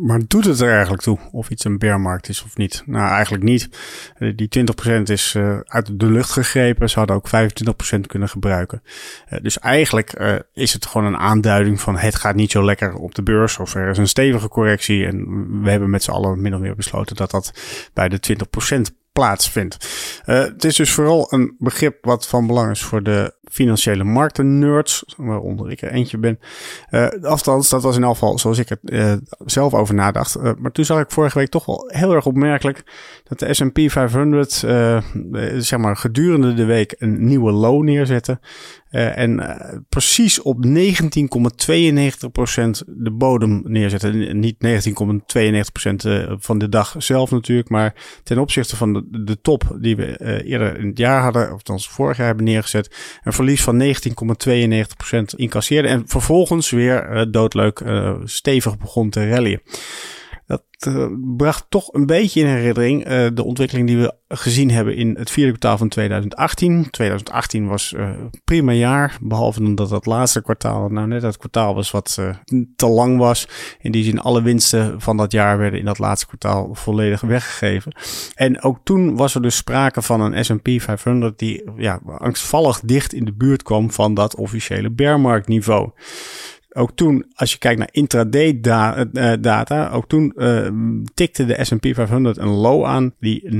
Maar 0.00 0.20
doet 0.26 0.44
het 0.44 0.60
er 0.60 0.72
eigenlijk 0.72 1.02
toe 1.02 1.18
of 1.32 1.50
iets 1.50 1.64
een 1.64 1.78
bearmarkt 1.78 2.28
is 2.28 2.42
of 2.42 2.56
niet? 2.56 2.82
Nou, 2.86 3.10
eigenlijk 3.10 3.44
niet. 3.44 3.68
Eh, 4.16 4.32
die 4.36 4.48
20% 4.98 5.02
is 5.02 5.34
uh, 5.34 5.58
uit 5.64 6.00
de 6.00 6.06
lucht 6.06 6.30
gegrepen. 6.30 6.90
Ze 6.90 6.98
hadden 6.98 7.16
ook 7.16 7.28
25% 7.96 8.00
kunnen 8.06 8.28
gebruiken. 8.28 8.82
Uh, 9.30 9.38
dus 9.42 9.58
eigenlijk 9.58 10.40
is 10.52 10.72
het 10.72 10.86
gewoon 10.86 11.06
een 11.06 11.18
aanduiding 11.18 11.80
van 11.80 11.96
het 11.96 12.14
gaat 12.14 12.34
niet 12.34 12.50
zo 12.50 12.64
lekker 12.64 12.94
op 12.94 13.14
de 13.14 13.22
beurs. 13.22 13.58
Of 13.58 13.74
er 13.74 13.90
is 13.90 13.98
een 13.98 14.08
stevige 14.08 14.48
correctie. 14.48 15.06
En 15.06 15.26
we 15.62 15.70
hebben 15.70 15.90
met 15.90 16.02
z'n 16.02 16.10
allen 16.10 16.40
min 16.40 16.54
of 16.54 16.60
meer 16.60 16.76
besloten 16.76 17.16
dat 17.16 17.30
dat 17.30 17.52
bij 17.92 18.08
de 18.08 18.36
20% 18.88 19.00
plaatsvindt. 19.12 19.88
Het 20.24 20.64
is 20.64 20.76
dus 20.76 20.92
vooral 20.92 21.26
een 21.30 21.56
begrip 21.58 22.04
wat 22.04 22.28
van 22.28 22.46
belang 22.46 22.70
is 22.70 22.82
voor 22.82 23.02
de 23.02 23.34
financiële 23.52 24.04
markten 24.04 24.58
nerds, 24.58 25.04
waaronder 25.16 25.70
ik 25.70 25.82
er 25.82 25.90
eentje 25.90 26.18
ben. 26.18 26.38
Uh, 26.90 27.08
afstand, 27.22 27.70
dat 27.70 27.82
was 27.82 27.96
in 27.96 28.02
elk 28.02 28.12
geval 28.12 28.38
zoals 28.38 28.58
ik 28.58 28.68
het 28.68 28.78
uh, 28.82 29.12
zelf 29.44 29.74
over 29.74 29.94
nadacht. 29.94 30.36
Uh, 30.36 30.50
maar 30.58 30.72
toen 30.72 30.84
zag 30.84 31.00
ik 31.00 31.10
vorige 31.10 31.38
week 31.38 31.48
toch 31.48 31.64
wel 31.64 31.84
heel 31.92 32.14
erg 32.14 32.26
opmerkelijk 32.26 32.82
dat 33.24 33.38
de 33.38 33.54
S&P 33.54 33.80
500 33.90 34.52
zeg 35.56 35.78
maar 35.78 35.96
gedurende 35.96 36.54
de 36.54 36.64
week 36.64 36.94
een 36.98 37.26
nieuwe 37.26 37.52
low 37.52 37.82
neerzette. 37.82 38.40
En 38.90 39.42
precies 39.88 40.42
op 40.42 40.66
19,92% 40.66 40.72
de 42.86 43.10
bodem 43.10 43.62
neerzetten. 43.64 44.40
Niet 44.40 44.56
19,92% 44.64 44.66
uh, 46.06 46.32
van 46.38 46.58
de 46.58 46.68
dag 46.68 46.94
zelf 46.98 47.30
natuurlijk, 47.30 47.68
maar 47.68 47.94
ten 48.22 48.38
opzichte 48.38 48.76
van 48.76 49.06
de, 49.10 49.40
top 49.40 49.76
die 49.80 49.96
we 49.96 50.42
eerder 50.44 50.78
in 50.78 50.86
het 50.86 50.98
jaar 50.98 51.22
hadden, 51.22 51.44
of 51.44 51.52
althans 51.52 51.88
vorig 51.88 52.16
jaar 52.16 52.26
hebben 52.26 52.44
neergezet, 52.44 52.96
een 53.22 53.32
verlies 53.42 53.62
van 53.62 53.82
19,92% 53.82 55.36
incasseerde. 55.36 55.88
En 55.88 56.04
vervolgens 56.06 56.70
weer 56.70 57.26
doodleuk 57.30 57.82
stevig 58.24 58.78
begon 58.78 59.10
te 59.10 59.28
rallyen 59.28 59.62
dat 60.46 60.62
uh, 60.88 61.06
bracht 61.36 61.66
toch 61.68 61.92
een 61.92 62.06
beetje 62.06 62.40
in 62.40 62.46
herinnering 62.46 63.08
uh, 63.08 63.26
de 63.34 63.44
ontwikkeling 63.44 63.86
die 63.86 63.98
we 63.98 64.14
gezien 64.28 64.70
hebben 64.70 64.96
in 64.96 65.16
het 65.18 65.30
vierde 65.30 65.50
kwartaal 65.50 65.78
van 65.78 65.88
2018. 65.88 66.90
2018 66.90 67.66
was 67.66 67.92
uh, 67.96 68.10
prima 68.44 68.72
jaar, 68.72 69.18
behalve 69.20 69.74
dat 69.74 69.88
dat 69.88 70.06
laatste 70.06 70.42
kwartaal, 70.42 70.88
nou 70.88 71.06
net 71.06 71.20
dat 71.20 71.36
kwartaal 71.36 71.74
was 71.74 71.90
wat 71.90 72.18
te 72.76 72.86
lang 72.86 73.18
was. 73.18 73.48
In 73.78 73.92
die 73.92 74.04
zin 74.04 74.20
alle 74.20 74.42
winsten 74.42 75.00
van 75.00 75.16
dat 75.16 75.32
jaar 75.32 75.58
werden 75.58 75.78
in 75.78 75.84
dat 75.84 75.98
laatste 75.98 76.26
kwartaal 76.26 76.74
volledig 76.74 77.20
weggegeven. 77.20 77.92
En 78.34 78.62
ook 78.62 78.78
toen 78.84 79.16
was 79.16 79.34
er 79.34 79.42
dus 79.42 79.56
sprake 79.56 80.02
van 80.02 80.20
een 80.20 80.44
S&P 80.44 80.68
500 80.80 81.38
die 81.38 81.64
ja, 81.76 82.00
angstvallig 82.18 82.80
dicht 82.80 83.12
in 83.12 83.24
de 83.24 83.32
buurt 83.32 83.62
kwam 83.62 83.90
van 83.90 84.14
dat 84.14 84.36
officiële 84.36 84.90
bearmarktniveau 84.90 85.90
ook 86.74 86.90
toen, 86.94 87.26
als 87.34 87.52
je 87.52 87.58
kijkt 87.58 87.78
naar 87.78 87.88
intraday 87.90 88.60
da 88.60 89.06
uh, 89.12 89.32
data, 89.40 89.90
ook 89.90 90.08
toen 90.08 90.32
uh, 90.36 90.68
tikte 91.14 91.44
de 91.44 91.64
S&P 91.64 91.86
500 91.94 92.38
een 92.38 92.48
low 92.48 92.84
aan 92.84 93.14
die 93.20 93.50
19,95% 93.50 93.56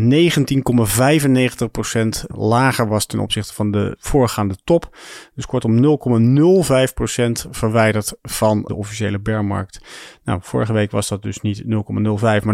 lager 2.26 2.88
was 2.88 3.06
ten 3.06 3.18
opzichte 3.18 3.54
van 3.54 3.70
de 3.70 3.96
voorgaande 3.98 4.56
top. 4.64 4.96
Dus 5.34 5.46
kortom 5.46 5.76
0,05% 5.76 5.80
verwijderd 7.50 8.14
van 8.22 8.62
de 8.62 8.74
officiële 8.74 9.20
bearmarkt. 9.20 9.80
Nou, 10.24 10.38
vorige 10.42 10.72
week 10.72 10.90
was 10.90 11.08
dat 11.08 11.22
dus 11.22 11.40
niet 11.40 11.62
0,05, 11.62 11.68
maar 12.20 12.42
0,08%. 12.42 12.48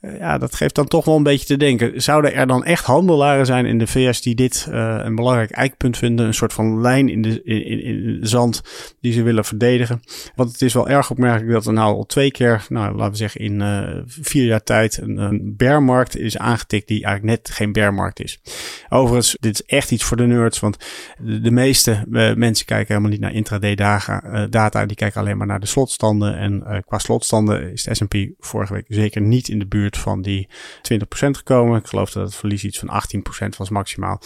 Uh, 0.00 0.18
ja, 0.18 0.38
dat 0.38 0.54
geeft 0.54 0.74
dan 0.74 0.86
toch 0.86 1.04
wel 1.04 1.16
een 1.16 1.22
beetje 1.22 1.46
te 1.46 1.56
denken. 1.56 2.02
Zouden 2.02 2.34
er 2.34 2.46
dan 2.46 2.64
echt 2.64 2.84
handelaren 2.84 3.46
zijn 3.46 3.66
in 3.66 3.78
de 3.78 3.86
VS 3.86 4.22
die 4.22 4.34
dit 4.34 4.66
een 4.70 5.14
belangrijk 5.14 5.50
eikpunt 5.50 5.96
vinden? 5.96 6.26
Een 6.26 6.34
soort 6.34 6.52
van 6.52 6.80
lijn 6.80 7.08
in 7.08 7.22
de, 7.22 7.42
in 7.42 8.26
zand 8.26 8.62
die 9.00 9.12
ze 9.12 9.22
willen 9.22 9.44
verdedigen. 9.44 10.00
Want 10.34 10.52
het 10.52 10.62
is 10.62 10.74
wel 10.74 10.88
erg 10.88 11.10
opmerkelijk 11.10 11.52
dat 11.52 11.66
er 11.66 11.72
nou 11.72 11.94
al 11.94 12.06
twee 12.06 12.30
keer, 12.30 12.66
nou 12.68 12.96
laten 12.96 13.10
we 13.10 13.16
zeggen 13.16 13.40
in 13.40 13.60
uh, 13.60 14.02
vier 14.06 14.44
jaar 14.44 14.62
tijd, 14.62 14.98
een, 14.98 15.16
een 15.16 15.54
bearmarkt 15.56 16.16
is 16.16 16.38
aangetikt 16.38 16.88
die 16.88 17.04
eigenlijk 17.04 17.36
net 17.36 17.54
geen 17.56 17.72
bearmarkt 17.72 18.20
is. 18.20 18.40
Overigens, 18.88 19.36
dit 19.40 19.54
is 19.54 19.64
echt 19.66 19.90
iets 19.90 20.04
voor 20.04 20.16
de 20.16 20.26
nerds, 20.26 20.60
want 20.60 20.76
de, 21.18 21.50
meeste 21.50 22.04
uh, 22.10 22.34
mensen 22.34 22.66
kijken 22.66 22.86
helemaal 22.86 23.10
niet 23.10 23.20
naar 23.20 23.32
intraday 23.32 23.74
data, 23.74 24.24
uh, 24.24 24.44
data, 24.50 24.86
die 24.86 24.96
kijken 24.96 25.20
alleen 25.20 25.36
maar 25.36 25.46
naar 25.46 25.60
de 25.60 25.66
slotstanden. 25.66 26.36
En 26.36 26.82
qua 26.86 26.98
slotstanden 26.98 27.72
is 27.72 27.82
de 27.82 27.94
S&P 27.94 28.14
vorige 28.38 28.72
week 28.72 28.84
zeker 28.88 29.20
niet 29.20 29.48
in 29.48 29.58
de 29.58 29.66
buurt 29.66 29.96
van 29.96 30.22
die 30.22 30.48
20% 30.92 30.96
gekomen. 31.30 31.78
Ik 31.78 31.86
geloof 31.86 32.10
dat 32.10 32.24
het 32.24 32.34
verlies 32.34 32.64
iets 32.64 32.78
van 32.78 33.02
18% 33.44 33.48
was 33.56 33.70
maximaal. 33.70 34.20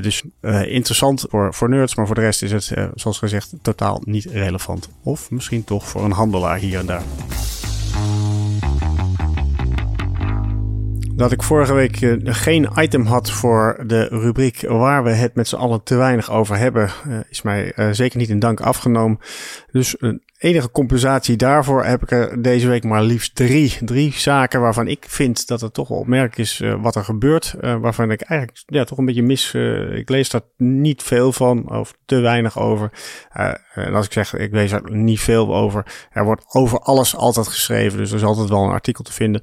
dus 0.00 0.22
interessant 0.64 1.24
voor, 1.28 1.54
voor 1.54 1.68
nerds, 1.68 1.94
maar 1.94 2.06
voor 2.06 2.14
de 2.14 2.20
rest 2.20 2.42
is 2.42 2.52
het, 2.52 2.72
zoals 2.94 3.18
gezegd, 3.18 3.54
totaal 3.62 3.85
niet 4.04 4.24
relevant. 4.24 4.88
Of 5.02 5.30
misschien 5.30 5.64
toch 5.64 5.88
voor 5.88 6.04
een 6.04 6.12
handelaar 6.12 6.58
hier 6.58 6.78
en 6.78 6.86
daar. 6.86 7.02
Dat 11.14 11.32
ik 11.32 11.42
vorige 11.42 11.74
week 11.74 12.00
uh, 12.00 12.34
geen 12.34 12.68
item 12.76 13.06
had 13.06 13.30
voor 13.30 13.84
de 13.86 14.04
rubriek 14.04 14.60
waar 14.68 15.04
we 15.04 15.10
het 15.10 15.34
met 15.34 15.48
z'n 15.48 15.56
allen 15.56 15.82
te 15.82 15.96
weinig 15.96 16.30
over 16.30 16.56
hebben, 16.56 16.90
uh, 17.08 17.18
is 17.30 17.42
mij 17.42 17.72
uh, 17.76 17.88
zeker 17.90 18.18
niet 18.18 18.28
in 18.28 18.38
dank 18.38 18.60
afgenomen. 18.60 19.18
Dus 19.70 19.96
enige 20.38 20.70
compensatie 20.70 21.36
daarvoor 21.36 21.84
heb 21.84 22.02
ik 22.02 22.10
er 22.10 22.42
deze 22.42 22.68
week 22.68 22.84
maar 22.84 23.02
liefst 23.02 23.34
drie. 23.34 23.78
Drie 23.80 24.12
zaken 24.12 24.60
waarvan 24.60 24.88
ik 24.88 25.04
vind 25.08 25.46
dat 25.46 25.60
het 25.60 25.74
toch 25.74 25.88
wel 25.88 25.98
opmerkelijk 25.98 26.38
is 26.38 26.60
uh, 26.60 26.82
wat 26.82 26.94
er 26.94 27.04
gebeurt. 27.04 27.54
Uh, 27.60 27.76
waarvan 27.76 28.10
ik 28.10 28.20
eigenlijk 28.20 28.62
ja, 28.66 28.84
toch 28.84 28.98
een 28.98 29.04
beetje 29.04 29.22
mis. 29.22 29.52
Uh, 29.52 29.96
ik 29.96 30.08
lees 30.08 30.30
daar 30.30 30.40
niet 30.56 31.02
veel 31.02 31.32
van 31.32 31.70
of 31.70 31.94
te 32.04 32.20
weinig 32.20 32.58
over. 32.58 32.90
en 33.74 33.94
als 33.94 34.06
ik 34.06 34.12
zeg, 34.12 34.34
ik 34.34 34.52
lees 34.52 34.72
er 34.72 34.82
niet 34.90 35.20
veel 35.20 35.56
over. 35.56 36.06
Er 36.10 36.24
wordt 36.24 36.44
over 36.48 36.78
alles 36.78 37.16
altijd 37.16 37.48
geschreven. 37.48 37.98
Dus 37.98 38.10
er 38.10 38.16
is 38.16 38.24
altijd 38.24 38.48
wel 38.48 38.64
een 38.64 38.70
artikel 38.70 39.04
te 39.04 39.12
vinden. 39.12 39.42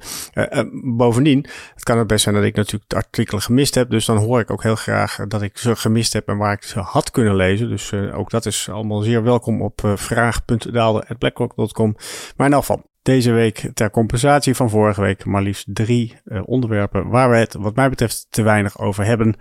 bovendien, 0.97 1.45
het 1.73 1.83
kan 1.83 1.97
het 1.97 2.07
best 2.07 2.23
zijn 2.23 2.35
dat 2.35 2.43
ik 2.43 2.55
natuurlijk 2.55 2.89
de 2.89 2.95
artikelen 2.95 3.41
gemist 3.41 3.75
heb. 3.75 3.89
Dus 3.89 4.05
dan 4.05 4.17
hoor 4.17 4.39
ik 4.39 4.51
ook 4.51 4.63
heel 4.63 4.75
graag 4.75 5.19
dat 5.27 5.41
ik 5.41 5.57
ze 5.57 5.75
gemist 5.75 6.13
heb 6.13 6.27
en 6.27 6.37
waar 6.37 6.53
ik 6.53 6.63
ze 6.63 6.79
had 6.79 7.11
kunnen 7.11 7.35
lezen. 7.35 7.69
Dus 7.69 7.93
ook 7.93 8.29
dat 8.29 8.45
is 8.45 8.69
allemaal 8.69 9.01
zeer 9.01 9.23
welkom 9.23 9.61
op 9.61 9.81
vraag.nl 9.95 10.82
blackrock.com. 11.17 11.95
Maar 12.37 12.47
in 12.47 12.53
geval, 12.53 12.83
deze 13.03 13.31
week 13.31 13.69
ter 13.73 13.89
compensatie 13.89 14.55
van 14.55 14.69
vorige 14.69 15.01
week 15.01 15.25
maar 15.25 15.41
liefst 15.41 15.65
drie 15.67 16.17
uh, 16.25 16.41
onderwerpen 16.45 17.09
waar 17.09 17.29
we 17.29 17.35
het 17.35 17.53
wat 17.53 17.75
mij 17.75 17.89
betreft 17.89 18.27
te 18.29 18.41
weinig 18.41 18.79
over 18.79 19.05
hebben. 19.05 19.35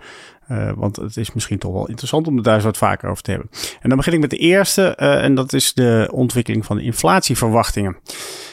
Uh, 0.51 0.71
want 0.75 0.95
het 0.95 1.17
is 1.17 1.33
misschien 1.33 1.57
toch 1.57 1.73
wel 1.73 1.87
interessant 1.87 2.27
om 2.27 2.35
het 2.35 2.43
daar 2.43 2.55
eens 2.55 2.63
wat 2.63 2.77
vaker 2.77 3.09
over 3.09 3.23
te 3.23 3.31
hebben. 3.31 3.49
En 3.81 3.89
dan 3.89 3.97
begin 3.97 4.13
ik 4.13 4.19
met 4.19 4.29
de 4.29 4.37
eerste, 4.37 4.97
uh, 4.99 5.23
en 5.23 5.35
dat 5.35 5.53
is 5.53 5.73
de 5.73 6.09
ontwikkeling 6.11 6.65
van 6.65 6.77
de 6.77 6.83
inflatieverwachtingen. 6.83 7.97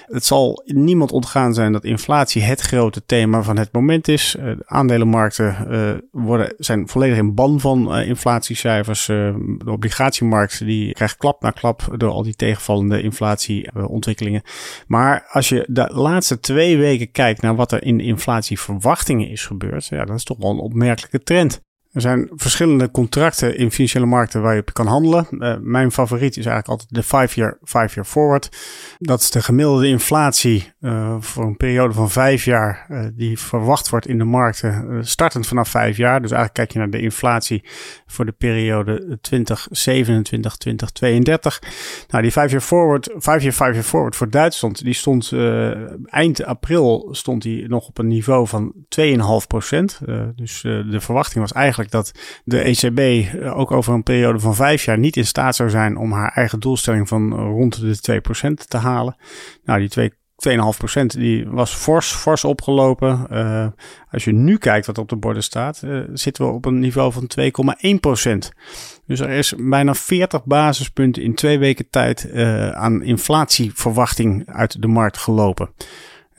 Het 0.07 0.25
zal 0.25 0.63
niemand 0.65 1.13
ontgaan 1.13 1.55
zijn 1.55 1.73
dat 1.73 1.85
inflatie 1.85 2.43
het 2.43 2.61
grote 2.61 3.05
thema 3.07 3.43
van 3.43 3.59
het 3.59 3.73
moment 3.73 4.09
is. 4.09 4.37
De 4.39 4.63
aandelenmarkten 4.67 5.57
worden, 6.13 6.55
zijn 6.59 6.89
volledig 6.89 7.17
in 7.17 7.35
ban 7.35 7.61
van 7.61 7.99
inflatiecijfers. 7.99 9.07
de 9.07 9.63
obligatiemarkt 9.65 10.59
die 10.59 10.93
krijgt 10.93 11.17
klap 11.17 11.43
na 11.43 11.51
klap 11.51 11.95
door 11.97 12.11
al 12.11 12.23
die 12.23 12.37
tegenvallende 12.37 13.03
inflatieontwikkelingen. 13.03 14.43
maar 14.87 15.27
als 15.31 15.49
je 15.49 15.65
de 15.69 15.91
laatste 15.93 16.41
twee 16.41 16.77
weken 16.77 17.11
kijkt 17.11 17.43
naar 17.43 17.57
wat 17.57 17.73
er 17.73 17.83
in 17.83 18.01
inflatieverwachtingen 18.01 19.29
is 19.29 19.47
gebeurd, 19.47 19.87
ja, 19.87 20.05
dat 20.05 20.17
is 20.17 20.25
toch 20.25 20.39
wel 20.39 20.51
een 20.51 20.59
opmerkelijke 20.59 21.23
trend. 21.23 21.61
Er 21.93 22.01
zijn 22.01 22.31
verschillende 22.35 22.91
contracten 22.91 23.57
in 23.57 23.71
financiële 23.71 24.07
markten 24.07 24.43
waar 24.43 24.55
je 24.55 24.61
op 24.61 24.73
kan 24.73 24.87
handelen. 24.87 25.27
Uh, 25.31 25.57
mijn 25.61 25.93
favoriet 25.93 26.37
is 26.37 26.47
eigenlijk 26.47 26.69
altijd 26.69 26.95
de 26.95 27.05
5-year 27.05 27.59
five 27.65 27.95
year 27.95 28.05
forward. 28.05 28.57
Dat 28.99 29.21
is 29.21 29.31
de 29.31 29.43
gemiddelde 29.43 29.87
inflatie 29.87 30.73
uh, 30.81 31.17
voor 31.21 31.45
een 31.45 31.57
periode 31.57 31.95
van 31.95 32.11
vijf 32.11 32.45
jaar 32.45 32.87
uh, 32.91 33.07
die 33.15 33.39
verwacht 33.39 33.89
wordt 33.89 34.07
in 34.07 34.19
de 34.19 34.25
markten, 34.25 35.07
startend 35.07 35.47
vanaf 35.47 35.69
vijf 35.69 35.97
jaar. 35.97 36.21
Dus 36.21 36.31
eigenlijk 36.31 36.55
kijk 36.55 36.73
je 36.73 36.79
naar 36.79 36.91
de 36.91 37.01
inflatie 37.01 37.65
voor 38.07 38.25
de 38.25 38.33
periode 38.33 39.19
2027, 39.21 40.57
2032. 40.57 41.63
Nou, 42.09 42.23
die 42.23 42.33
5-year 42.33 42.61
forward, 42.61 43.11
5-year, 43.11 43.55
5-year 43.55 43.83
forward 43.83 44.17
voor 44.17 44.31
Duitsland, 44.31 44.85
die 44.85 44.95
stond 44.95 45.33
eind 46.05 46.45
april 46.45 47.09
stond 47.11 47.43
die 47.43 47.69
nog 47.69 47.87
op 47.87 47.99
een 47.99 48.09
niveau 48.09 48.47
van 48.47 48.73
2,5 48.75 49.47
procent. 49.47 50.01
dus 50.37 50.61
de 50.61 51.01
verwachting 51.01 51.41
was 51.41 51.53
eigenlijk 51.53 51.80
dat 51.89 52.13
de 52.45 52.59
ECB 52.59 52.99
eh, 52.99 53.59
ook 53.59 53.71
over 53.71 53.95
een 53.95 54.03
periode 54.03 54.41
van 54.41 54.55
vijf 54.55 54.85
jaar 54.85 54.99
niet 54.99 55.17
in 55.17 55.27
staat 55.27 55.57
zou 55.57 55.71
zijn 55.71 55.97
om 55.97 56.13
haar 56.13 56.33
eigen 56.35 56.61
doelstelling 56.61 57.09
van 57.09 57.35
rond 57.35 57.81
de 57.81 58.21
2% 58.49 58.69
te 58.69 58.77
halen. 58.77 59.17
Nou, 59.65 59.79
die 59.79 59.89
2 59.89 60.13
2,5% 60.49 61.07
die 61.07 61.49
was 61.49 61.75
fors, 61.75 62.13
fors 62.13 62.45
opgelopen. 62.45 63.27
Uh, 63.33 63.67
als 64.11 64.25
je 64.25 64.33
nu 64.33 64.57
kijkt 64.57 64.87
wat 64.87 64.99
op 64.99 65.09
de 65.09 65.17
borden 65.17 65.43
staat, 65.43 65.83
uh, 65.85 66.03
zitten 66.13 66.47
we 66.47 66.53
op 66.53 66.65
een 66.65 66.79
niveau 66.79 67.13
van 67.13 67.31
2,1%. 68.45 68.55
Dus 69.07 69.21
er 69.21 69.31
is 69.31 69.55
bijna 69.57 69.95
40 69.95 70.45
basispunten 70.45 71.23
in 71.23 71.35
twee 71.35 71.59
weken 71.59 71.91
tijd 71.91 72.33
aan 72.73 73.03
inflatieverwachting 73.03 74.47
uit 74.47 74.83
de 74.83 74.89
markt 74.89 75.19
gelopen. 75.19 75.71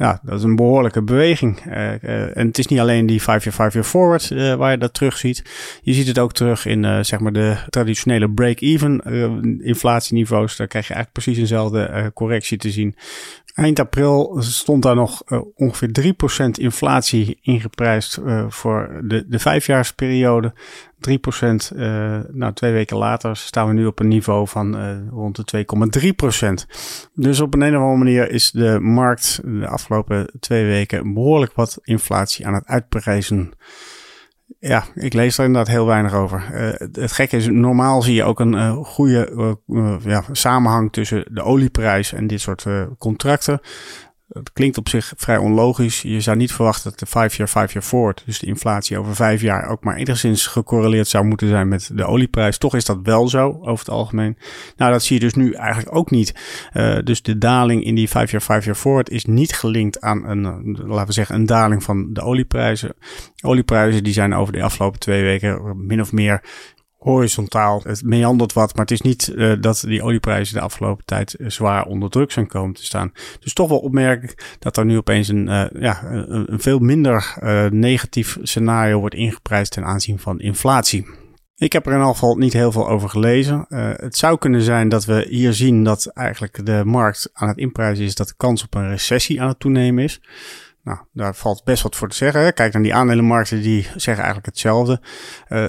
Ja, 0.02 0.20
dat 0.24 0.38
is 0.38 0.44
een 0.44 0.56
behoorlijke 0.56 1.02
beweging. 1.02 1.66
Uh, 1.66 2.38
en 2.38 2.48
het 2.48 2.58
is 2.58 2.68
niet 2.68 2.80
alleen 2.80 3.06
die 3.06 3.22
5-year, 3.22 3.54
5-year 3.54 3.84
forward 3.84 4.30
uh, 4.30 4.54
waar 4.54 4.72
je 4.72 4.78
dat 4.78 4.94
terug 4.94 5.18
ziet. 5.18 5.44
Je 5.82 5.94
ziet 5.94 6.08
het 6.08 6.20
ook 6.20 6.34
terug 6.34 6.66
in 6.66 7.06
zeg 7.06 7.20
maar 7.20 7.34
de 7.34 7.58
traditionele 7.70 8.30
break-even 8.30 9.00
inflatieniveaus. 9.64 10.56
Daar 10.56 10.68
krijg 10.68 10.88
je 10.88 10.94
eigenlijk 10.94 11.24
precies 11.24 11.42
eenzelfde 11.42 12.12
correctie 12.14 12.58
te 12.58 12.72
zien. 12.72 12.96
Eind 13.54 13.80
april 13.80 14.36
stond 14.40 14.84
daar 14.84 14.96
nog 14.96 15.24
ongeveer 15.56 16.14
3% 16.48 16.50
inflatie 16.52 17.40
ingeprijsd 17.42 18.20
voor 18.48 19.02
de, 19.04 19.26
de 19.28 19.40
vijfjaarsperiode. 19.40 20.54
3 21.02 21.18
procent. 21.18 21.72
Uh, 21.76 22.20
nou, 22.32 22.54
twee 22.54 22.72
weken 22.72 22.98
later 22.98 23.36
staan 23.36 23.68
we 23.68 23.74
nu 23.74 23.86
op 23.86 24.00
een 24.00 24.08
niveau 24.08 24.48
van 24.48 25.10
rond 25.10 25.52
de 25.52 25.66
2,3 26.02 26.16
procent. 26.16 26.68
Dus 27.14 27.40
op 27.40 27.54
een, 27.54 27.62
een 27.62 27.76
of 27.76 27.82
andere 27.82 27.98
manier 27.98 28.32
is 28.32 28.52
de 28.52 28.80
markt 28.80 29.42
de 29.44 29.68
afgelopen 29.68 30.30
twee 30.40 30.66
weken 30.66 31.14
behoorlijk 31.14 31.54
wat 31.54 31.80
inflatie 31.84 32.48
aan 32.48 32.54
het 32.54 32.66
uitprijzen. 32.66 33.54
Ja, 34.60 34.84
ik 34.96 35.14
lees 35.14 35.38
er 35.38 35.46
inderdaad 35.46 35.74
heel 35.74 35.86
weinig 35.86 36.14
over. 36.14 36.50
Uh, 36.54 36.88
het 36.92 37.12
gekke 37.12 37.38
is, 37.38 37.48
normaal 37.48 38.02
zie 38.02 38.16
je 38.16 38.24
ook 38.24 38.40
een 38.40 38.54
uh, 38.54 38.78
goede 38.84 39.58
uh, 39.68 39.96
ja, 40.04 40.24
samenhang 40.32 40.92
tussen 40.92 41.26
de 41.32 41.42
olieprijs 41.42 42.14
en 42.14 42.28
dit 42.28 42.42
soort 42.42 42.66
contracten. 42.98 43.60
Het 44.32 44.54
klinkt 44.54 44.78
op 44.78 44.90
zich 44.90 45.14
vrij 45.18 45.38
onlogisch. 45.38 46.02
Je 46.02 46.22
zou 46.22 46.38
niet 46.38 46.54
verwachten 46.54 46.90
dat 46.90 47.00
de 47.00 47.08
5-year, 47.08 47.50
5-year 47.50 47.86
forward, 47.86 48.24
dus 48.26 48.40
de 48.40 48.46
inflatie 48.46 48.98
over 48.98 49.16
vijf 49.16 49.42
jaar, 49.42 49.70
ook 49.70 49.84
maar 49.84 49.96
enigszins 49.96 50.48
gecorreleerd 50.48 51.08
zou 51.08 51.26
moeten 51.26 51.48
zijn 51.48 51.68
met 51.68 51.90
de 51.94 52.06
olieprijs. 52.06 52.58
Toch 52.58 52.76
is 52.76 52.86
dat 52.86 53.00
wel 53.04 53.28
zo 53.28 53.48
over 53.62 53.86
het 53.86 53.90
algemeen. 53.90 54.38
Nou, 54.78 54.92
dat 54.92 55.04
zie 55.04 55.16
je 55.16 55.22
dus 55.22 55.34
nu 55.34 55.54
eigenlijk 55.54 55.96
ook 55.96 56.12
niet. 56.12 56.34
Uh, 56.74 57.00
dus 57.04 57.22
de 57.22 57.38
daling 57.38 57.84
in 57.84 57.96
die 57.96 58.10
5-year, 58.10 58.42
5-year 58.42 58.76
forward 58.76 59.10
is 59.10 59.26
niet 59.26 59.54
gelinkt 59.54 60.02
aan 60.02 60.26
een, 60.26 60.78
laten 60.86 61.08
we 61.08 61.14
zeggen, 61.14 61.36
een 61.36 61.46
daling 61.46 61.84
van 61.84 62.14
de 62.14 62.22
olieprijzen. 62.22 62.94
Olieprijzen 63.42 64.04
die 64.04 64.14
zijn 64.14 64.34
over 64.34 64.54
de 64.54 64.64
afgelopen 64.64 65.00
twee 65.00 65.24
weken 65.24 65.86
min 65.86 66.02
of 66.02 66.12
meer 66.12 66.42
horizontaal. 67.04 67.82
Het 67.84 68.04
meandert 68.04 68.54
wat, 68.54 68.76
maar 68.76 68.86
het 68.86 68.94
is 68.94 69.02
niet 69.02 69.34
uh, 69.36 69.54
dat 69.60 69.84
die 69.88 70.04
olieprijzen 70.04 70.56
de 70.56 70.62
afgelopen 70.62 71.06
tijd 71.06 71.36
uh, 71.38 71.50
zwaar 71.50 71.86
onder 71.86 72.10
druk 72.10 72.32
zijn 72.32 72.48
komen 72.48 72.76
te 72.76 72.86
staan. 72.86 73.12
Dus 73.40 73.54
toch 73.54 73.70
wel 73.70 73.80
opmerkelijk 73.80 74.58
dat 74.60 74.78
er 74.78 74.86
nu 74.86 74.98
opeens 74.98 75.28
een, 75.28 75.48
uh, 75.48 75.66
ja, 75.80 76.04
een, 76.04 76.60
veel 76.60 76.80
minder 76.80 77.38
negatief 77.70 78.38
scenario 78.42 79.00
wordt 79.00 79.16
ingeprijsd 79.16 79.72
ten 79.72 79.86
aanzien 79.86 80.20
van 80.20 80.40
inflatie. 80.40 81.06
Ik 81.56 81.74
heb 81.74 81.86
er 81.86 81.92
in 81.92 81.98
ieder 81.98 82.14
geval 82.14 82.36
niet 82.36 82.54
heel 82.54 82.72
veel 82.72 82.90
over 82.90 83.10
gelezen. 83.10 83.66
het 83.98 84.18
zou 84.18 84.38
kunnen 84.38 84.62
zijn 84.62 84.90
dat 84.90 85.06
we 85.06 85.26
hier 85.30 85.54
zien 85.54 85.84
dat 85.84 86.06
eigenlijk 86.06 86.66
de 86.66 86.82
markt 86.86 87.30
aan 87.34 87.48
het 87.48 87.58
inprijzen 87.58 88.06
is 88.06 88.16
dat 88.16 88.28
de 88.28 88.34
kans 88.38 88.64
op 88.64 88.76
een 88.76 88.90
recessie 88.90 89.42
aan 89.42 89.48
het 89.48 89.60
toenemen 89.60 90.04
is. 90.04 90.22
Nou, 90.84 90.98
daar 91.14 91.36
valt 91.36 91.64
best 91.64 91.84
wat 91.84 91.96
voor 91.96 92.10
te 92.10 92.16
zeggen. 92.16 92.54
Kijk 92.54 92.74
naar 92.74 92.84
die 92.84 92.94
aandelenmarkten, 92.94 93.62
die 93.62 93.82
zeggen 93.84 94.24
eigenlijk 94.24 94.46
hetzelfde. 94.46 95.02
Uh, 95.50 95.64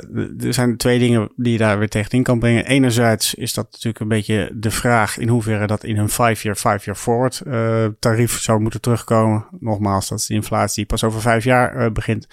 er 0.45 0.55
zijn 0.55 0.77
twee 0.77 0.99
dingen 0.99 1.33
die 1.37 1.53
je 1.53 1.59
daar 1.59 1.79
weer 1.79 1.89
tegenin 1.89 2.23
kan 2.23 2.39
brengen. 2.39 2.67
Enerzijds 2.67 3.35
is 3.35 3.55
dat 3.55 3.69
natuurlijk 3.71 4.01
een 4.01 4.09
beetje 4.09 4.51
de 4.55 4.71
vraag 4.71 5.19
in 5.19 5.29
hoeverre 5.29 5.67
dat 5.67 5.85
in 5.85 5.99
een 5.99 6.11
5-year, 6.11 6.57
5-year 6.57 6.97
forward 6.97 7.43
uh, 7.47 7.85
tarief 7.99 8.41
zou 8.41 8.61
moeten 8.61 8.81
terugkomen. 8.81 9.47
Nogmaals, 9.61 10.09
dat 10.09 10.19
is 10.19 10.27
de 10.27 10.35
inflatie 10.35 10.75
die 10.75 10.87
pas 10.87 11.05
over 11.05 11.21
vijf 11.21 11.45
jaar 11.45 11.77
uh, 11.77 11.91
begint. 11.91 12.27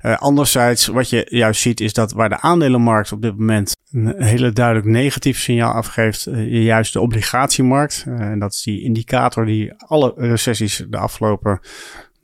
anderzijds, 0.00 0.86
wat 0.86 1.08
je 1.08 1.26
juist 1.28 1.60
ziet, 1.60 1.80
is 1.80 1.92
dat 1.92 2.12
waar 2.12 2.28
de 2.28 2.40
aandelenmarkt 2.40 3.12
op 3.12 3.22
dit 3.22 3.38
moment 3.38 3.76
een 3.92 4.22
hele 4.22 4.52
duidelijk 4.52 4.86
negatief 4.86 5.38
signaal 5.38 5.72
afgeeft, 5.72 6.28
juist 6.46 6.92
de 6.92 7.00
obligatiemarkt. 7.00 8.04
en 8.06 8.38
dat 8.38 8.52
is 8.52 8.62
die 8.62 8.82
indicator 8.82 9.46
die 9.46 9.72
alle 9.76 10.12
recessies 10.16 10.84
de 10.88 10.96
afgelopen 10.98 11.60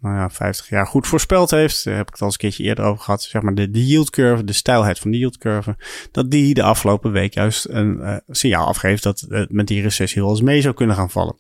nou 0.01 0.17
ja, 0.17 0.31
50 0.31 0.69
jaar 0.69 0.87
goed 0.87 1.07
voorspeld 1.07 1.51
heeft. 1.51 1.85
Daar 1.85 1.97
heb 1.97 2.07
ik 2.07 2.13
het 2.13 2.21
al 2.21 2.27
eens 2.27 2.35
een 2.35 2.41
keertje 2.41 2.65
eerder 2.65 2.85
over 2.85 3.05
gehad. 3.05 3.23
Zeg 3.23 3.43
maar 3.43 3.55
de, 3.55 3.71
de 3.71 3.87
yield 3.87 4.11
curve, 4.11 4.45
de 4.45 4.53
stijlheid 4.53 4.99
van 4.99 5.11
de 5.11 5.19
yield 5.19 5.39
curve. 5.39 5.77
Dat 6.11 6.31
die 6.31 6.55
de 6.55 6.63
afgelopen 6.63 7.13
week 7.13 7.35
juist 7.35 7.67
een 7.69 7.97
uh, 8.01 8.17
signaal 8.29 8.67
afgeeft 8.67 9.03
dat 9.03 9.27
uh, 9.29 9.43
met 9.49 9.67
die 9.67 9.83
recessie 9.83 10.23
wel 10.23 10.31
eens 10.31 10.43
mee 10.43 10.61
zou 10.61 10.75
kunnen 10.75 10.97
gaan 10.97 11.11
vallen. 11.11 11.37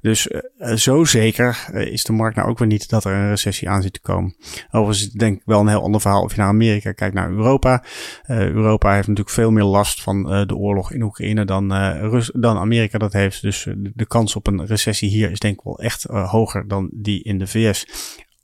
Dus 0.00 0.28
uh, 0.58 0.72
zo 0.74 1.04
zeker 1.04 1.68
is 1.72 2.04
de 2.04 2.12
markt 2.12 2.36
nou 2.36 2.48
ook 2.48 2.58
weer 2.58 2.68
niet 2.68 2.88
dat 2.88 3.04
er 3.04 3.12
een 3.12 3.28
recessie 3.28 3.68
aan 3.68 3.82
zit 3.82 3.92
te 3.92 4.00
komen. 4.00 4.36
Overigens 4.70 5.12
denk 5.12 5.36
ik 5.36 5.42
wel 5.44 5.60
een 5.60 5.68
heel 5.68 5.82
ander 5.82 6.00
verhaal 6.00 6.22
of 6.22 6.34
je 6.34 6.40
naar 6.40 6.48
Amerika 6.48 6.92
kijkt, 6.92 7.14
naar 7.14 7.30
Europa. 7.30 7.84
Europa 8.26 8.94
heeft 8.94 9.08
natuurlijk 9.08 9.36
veel 9.36 9.50
meer 9.50 9.64
last 9.64 10.02
van 10.02 10.46
de 10.46 10.56
oorlog 10.56 10.92
in 10.92 11.02
Oekraïne 11.02 11.44
dan, 11.44 11.72
Rus 12.10 12.30
dan 12.34 12.56
Amerika 12.56 12.98
dat 12.98 13.12
heeft. 13.12 13.42
Dus 13.42 13.66
de 13.94 14.06
kans 14.06 14.36
op 14.36 14.46
een 14.46 14.66
recessie 14.66 15.08
hier 15.08 15.30
is 15.30 15.38
denk 15.38 15.58
ik 15.58 15.64
wel 15.64 15.78
echt 15.78 16.02
hoger 16.02 16.68
dan 16.68 16.90
die 16.92 17.22
in 17.22 17.38
de 17.38 17.46
VS. 17.46 17.86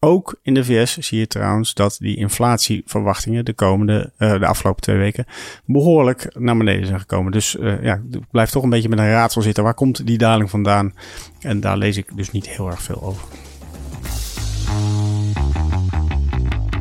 Ook 0.05 0.35
in 0.43 0.55
de 0.55 0.65
VS 0.65 0.99
zie 0.99 1.19
je 1.19 1.27
trouwens 1.27 1.75
dat 1.75 1.97
die 2.01 2.17
inflatieverwachtingen 2.17 3.45
de 3.45 3.53
komende, 3.53 4.13
uh, 4.19 4.39
de 4.39 4.47
afgelopen 4.47 4.83
twee 4.83 4.97
weken 4.97 5.27
behoorlijk 5.65 6.35
naar 6.39 6.57
beneden 6.57 6.87
zijn 6.87 7.01
gekomen. 7.01 7.33
Dus 7.33 7.57
uh, 7.57 7.83
ja, 7.83 8.03
ik 8.11 8.31
blijf 8.31 8.51
toch 8.51 8.63
een 8.63 8.71
beetje 8.71 8.89
met 8.89 8.99
een 8.99 9.11
raadsel 9.11 9.43
zitten. 9.43 9.65
Waar 9.65 9.75
komt 9.75 10.07
die 10.07 10.19
daling 10.19 10.51
vandaan? 10.51 10.95
En 11.41 11.61
daar 11.61 11.77
lees 11.77 11.97
ik 11.97 12.17
dus 12.17 12.31
niet 12.31 12.49
heel 12.49 12.71
erg 12.71 12.83
veel 12.83 13.03
over. 13.03 13.23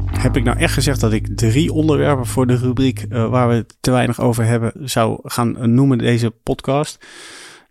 Heb 0.05 0.37
ik 0.37 0.43
nou 0.43 0.57
echt 0.57 0.73
gezegd 0.73 0.99
dat 0.99 1.13
ik 1.13 1.37
drie 1.37 1.73
onderwerpen 1.73 2.25
voor 2.25 2.47
de 2.47 2.57
rubriek 2.57 3.05
uh, 3.09 3.29
waar 3.29 3.49
we 3.49 3.65
te 3.79 3.91
weinig 3.91 4.19
over 4.21 4.45
hebben 4.45 4.71
zou 4.75 5.19
gaan 5.23 5.73
noemen 5.73 5.97
deze 5.97 6.29
podcast? 6.29 7.05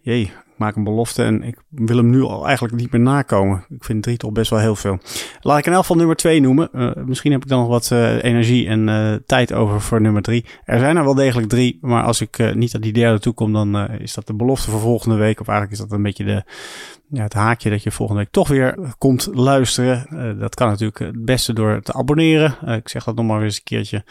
Jee, 0.01 0.33
maak 0.61 0.77
een 0.77 0.85
belofte 0.85 1.23
en 1.23 1.43
ik 1.43 1.57
wil 1.69 1.97
hem 1.97 2.11
nu 2.11 2.23
al 2.23 2.47
eigenlijk 2.47 2.77
niet 2.77 2.93
meer 2.93 3.01
nakomen. 3.01 3.65
Ik 3.69 3.85
vind 3.85 4.03
drie 4.03 4.17
toch 4.17 4.33
best 4.33 4.51
wel 4.51 4.59
heel 4.59 4.77
veel. 4.77 4.99
Laat 5.41 5.59
ik 5.59 5.67
in 5.67 5.73
elk 5.73 5.81
geval 5.81 5.97
nummer 5.97 6.17
twee 6.17 6.41
noemen. 6.41 6.69
Uh, 6.73 6.91
misschien 7.05 7.33
heb 7.33 7.43
ik 7.43 7.49
dan 7.49 7.59
nog 7.59 7.69
wat 7.69 7.91
uh, 7.93 8.23
energie 8.23 8.67
en 8.67 8.89
uh, 8.89 9.15
tijd 9.27 9.53
over 9.53 9.81
voor 9.81 10.01
nummer 10.01 10.23
drie. 10.23 10.45
Er 10.65 10.79
zijn 10.79 10.97
er 10.97 11.05
wel 11.05 11.15
degelijk 11.15 11.49
drie, 11.49 11.79
maar 11.81 12.03
als 12.03 12.21
ik 12.21 12.55
niet 12.55 12.75
aan 12.75 12.81
die 12.81 12.93
derde 12.93 13.19
toe 13.19 13.33
kom, 13.33 13.53
dan 13.53 13.91
is 13.91 14.15
dat 14.15 14.27
de 14.27 14.35
belofte 14.35 14.71
voor 14.71 14.81
volgende 14.81 15.17
week. 15.17 15.41
Of 15.41 15.49
eigenlijk 15.49 15.81
is 15.81 15.89
dat 15.89 15.97
een 15.97 16.03
beetje 16.03 16.25
de, 16.25 16.45
ja, 17.11 17.23
het 17.23 17.33
haakje 17.33 17.71
dat 17.71 17.83
je 17.83 17.91
volgende 17.91 18.23
week 18.23 18.33
toch 18.33 18.49
weer 18.49 18.95
komt 18.99 19.29
luisteren. 19.33 20.07
Uh, 20.13 20.41
dat 20.41 20.55
kan 20.55 20.69
natuurlijk 20.69 20.99
het 20.99 21.25
beste 21.25 21.53
door 21.53 21.83
te 21.83 21.93
abonneren. 21.93 22.57
Uh, 22.65 22.75
ik 22.75 22.89
zeg 22.89 23.05
dat 23.05 23.15
nog 23.15 23.27
maar 23.27 23.43
eens 23.43 23.57
een 23.57 23.63
keertje. 23.63 24.05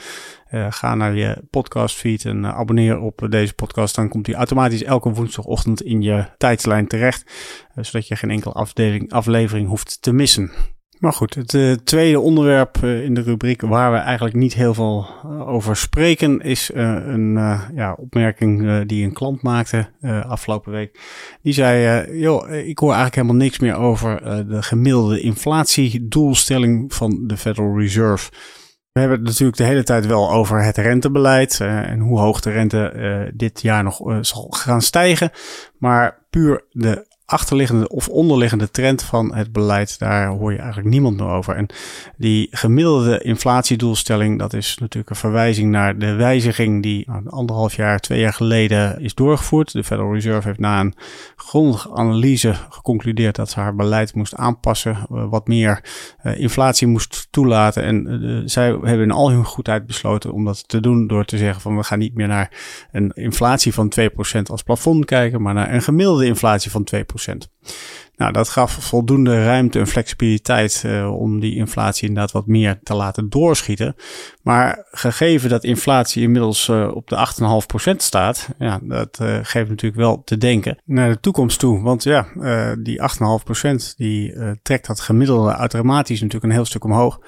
Uh, 0.52 0.68
ga 0.70 0.96
naar 0.96 1.16
je 1.16 1.44
podcast 1.50 1.96
feed 1.96 2.26
en 2.26 2.46
abonneer 2.46 3.00
op 3.00 3.28
deze 3.30 3.54
podcast. 3.54 3.96
Dan 3.96 4.10
komt 4.10 4.26
die 4.26 4.36
automatisch 4.36 4.84
elke 4.84 5.12
woensdagochtend 5.12 5.82
in 5.82 6.02
je 6.02 6.26
tijdslijn 6.38 6.88
terecht. 6.88 7.32
zodat 7.76 8.08
je 8.08 8.16
geen 8.16 8.32
enkele 8.32 8.54
afdeling, 8.54 9.12
aflevering 9.12 9.68
hoeft 9.68 10.02
te 10.02 10.12
missen. 10.12 10.52
Maar 11.00 11.14
goed, 11.14 11.36
het 11.36 11.54
uh, 11.54 11.74
tweede 11.74 12.20
onderwerp 12.20 12.78
uh, 12.84 13.04
in 13.04 13.14
de 13.14 13.22
rubriek 13.22 13.62
waar 13.62 13.92
we 13.92 13.98
eigenlijk 13.98 14.36
niet 14.36 14.54
heel 14.54 14.74
veel 14.74 15.08
uh, 15.26 15.48
over 15.48 15.76
spreken, 15.76 16.40
is 16.42 16.72
een 16.74 17.34
ja, 17.76 17.94
opmerking 17.98 18.84
die 18.86 19.06
een 19.06 19.14
klant 19.14 19.42
maakte 19.42 19.90
afgelopen 20.28 20.72
week. 20.72 21.00
Die 21.42 21.54
zei, 21.54 22.06
joh, 22.20 22.52
ik 22.52 22.80
hoor 22.80 22.94
eigenlijk 22.94 23.16
helemaal 23.16 23.44
niks 23.44 23.60
meer 23.60 23.76
over 23.76 24.22
de 24.48 24.62
gemiddelde 24.64 25.22
inflatiedoelstelling 25.22 26.94
van 26.94 27.24
de 27.28 27.38
Federal 27.38 27.80
Reserve. 27.80 28.32
We 28.92 29.00
hebben 29.00 29.18
het 29.18 29.28
natuurlijk 29.28 29.58
de 29.58 29.64
hele 29.64 29.84
tijd 29.84 30.06
wel 30.06 30.32
over 30.32 30.64
het 30.64 30.78
rentebeleid 30.78 31.60
en 31.60 32.00
hoe 32.00 32.20
hoog 32.20 32.42
de 32.42 32.52
rente 32.52 33.32
dit 33.36 33.62
jaar 33.62 33.84
nog 33.84 34.18
zal 34.22 34.48
gaan 34.50 34.82
stijgen. 34.82 35.32
Maar 35.78 36.26
puur 36.30 36.66
de 36.70 37.09
achterliggende 37.30 37.90
of 37.90 38.08
onderliggende 38.08 38.72
trend 38.72 39.04
van 39.04 39.36
het 39.36 39.52
beleid, 39.52 40.00
daar 40.00 40.28
hoor 40.28 40.52
je 40.52 40.58
eigenlijk 40.58 40.90
niemand 40.90 41.18
meer 41.18 41.28
over. 41.28 41.56
En 41.56 41.68
die 42.18 42.48
gemiddelde 42.52 43.22
inflatiedoelstelling, 43.22 44.40
dat 44.40 44.54
is 44.54 44.78
natuurlijk 44.80 45.10
een 45.10 45.16
verwijzing 45.16 45.72
naar 45.72 45.98
de 45.98 46.14
wijziging 46.14 46.84
die 46.84 47.04
nou, 47.08 47.30
anderhalf 47.30 47.76
jaar, 47.76 48.00
twee 48.00 48.20
jaar 48.20 48.34
geleden 48.34 49.02
is 49.02 49.16
doorgevoerd. 49.16 49.72
De 49.72 49.84
Federal 49.84 50.14
Reserve 50.14 50.48
heeft 50.48 50.60
na 50.60 50.80
een 50.80 50.94
grondige 51.36 51.96
analyse 51.96 52.54
geconcludeerd 52.70 53.36
dat 53.36 53.50
ze 53.50 53.60
haar 53.60 53.76
beleid 53.76 54.14
moest 54.14 54.36
aanpassen, 54.36 54.92
eh, 54.92 55.30
wat 55.30 55.48
meer 55.48 55.84
uh, 56.24 56.40
inflatie 56.40 56.88
moest 56.88 57.28
toelaten. 57.32 57.84
En 57.84 58.24
uh, 58.24 58.42
zij 58.46 58.68
hebben 58.68 59.02
in 59.02 59.12
al 59.12 59.32
hun 59.32 59.46
goedheid 59.46 59.86
besloten 59.86 60.34
om 60.34 60.46
dat 60.46 60.68
te 60.68 60.80
doen 60.80 61.08
door 61.08 61.26
te 61.26 61.38
zeggen 61.38 61.62
van 61.62 61.78
we 61.78 61.84
gaan 61.84 62.00
niet 62.00 62.16
meer 62.16 62.28
naar 62.28 62.52
een 62.92 63.12
inflatie 63.14 63.74
van 63.74 63.94
2% 64.00 64.42
als 64.44 64.64
plafond 64.64 65.06
kijken, 65.06 65.42
maar 65.42 65.54
naar 65.54 65.74
een 65.74 65.82
gemiddelde 65.82 66.26
inflatie 66.26 66.72
van 66.72 66.88
2%. 66.96 67.19
procent. 67.20 67.50
Nou, 68.20 68.32
dat 68.32 68.50
gaf 68.50 68.72
voldoende 68.72 69.44
ruimte 69.44 69.80
en 69.80 69.88
flexibiliteit 69.88 70.84
uh, 70.86 71.20
om 71.20 71.40
die 71.40 71.56
inflatie 71.56 72.08
inderdaad 72.08 72.32
wat 72.32 72.48
meer 72.48 72.80
te 72.84 72.94
laten 72.94 73.30
doorschieten. 73.30 73.96
Maar 74.42 74.88
gegeven 74.92 75.50
dat 75.50 75.64
inflatie 75.64 76.22
inmiddels 76.22 76.68
uh, 76.68 76.92
op 76.94 77.08
de 77.08 77.28
8,5% 77.92 77.96
staat, 77.96 78.50
ja, 78.58 78.80
dat 78.84 79.20
uh, 79.22 79.38
geeft 79.42 79.70
natuurlijk 79.70 80.02
wel 80.02 80.22
te 80.24 80.38
denken 80.38 80.78
naar 80.86 81.10
de 81.10 81.20
toekomst 81.20 81.60
toe. 81.60 81.82
Want 81.82 82.04
ja, 82.04 82.28
die 82.80 83.02
8,5% 83.92 83.96
die 83.98 84.34
trekt 84.62 84.88
dat 84.88 85.00
gemiddelde 85.00 85.52
automatisch 85.52 86.22
natuurlijk 86.22 86.46
een 86.46 86.58
heel 86.58 86.66
stuk 86.66 86.84
omhoog. 86.84 87.20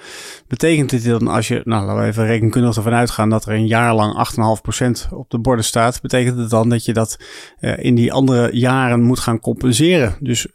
Betekent 0.48 0.90
dit 0.90 1.04
dan 1.04 1.28
als 1.28 1.48
je, 1.48 1.60
nou 1.64 1.86
laten 1.86 2.02
we 2.02 2.08
even 2.08 2.26
rekenkundig 2.26 2.76
ervan 2.76 2.94
uitgaan 2.94 3.30
dat 3.30 3.44
er 3.44 3.52
een 3.52 3.66
jaar 3.66 3.94
lang 3.94 4.28
8,5% 5.08 5.12
op 5.12 5.30
de 5.30 5.38
borden 5.38 5.64
staat, 5.64 6.00
betekent 6.00 6.38
het 6.38 6.50
dan 6.50 6.68
dat 6.68 6.84
je 6.84 6.92
dat 6.92 7.18
in 7.76 7.94
die 7.94 8.12
andere 8.12 8.50
jaren 8.52 9.02
moet 9.02 9.20
gaan 9.20 9.40
compenseren? 9.40 10.16
Dus 10.20 10.46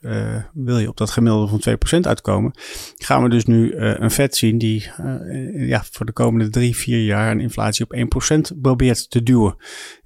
wil 0.53 0.79
je 0.79 0.87
op 0.87 0.97
dat 0.97 1.09
gemiddelde 1.09 1.47
van 1.47 1.77
2% 1.97 2.07
uitkomen, 2.07 2.51
gaan 2.97 3.23
we 3.23 3.29
dus 3.29 3.45
nu 3.45 3.71
uh, 3.71 3.93
een 3.97 4.11
vet 4.11 4.35
zien 4.35 4.57
die 4.57 4.91
uh, 5.01 5.67
ja, 5.67 5.83
voor 5.91 6.05
de 6.05 6.11
komende 6.11 6.49
drie, 6.49 6.75
vier 6.75 7.03
jaar 7.03 7.31
een 7.31 7.39
inflatie 7.39 7.85
op 7.89 7.95
1% 8.55 8.61
probeert 8.61 9.09
te 9.09 9.23
duwen. 9.23 9.55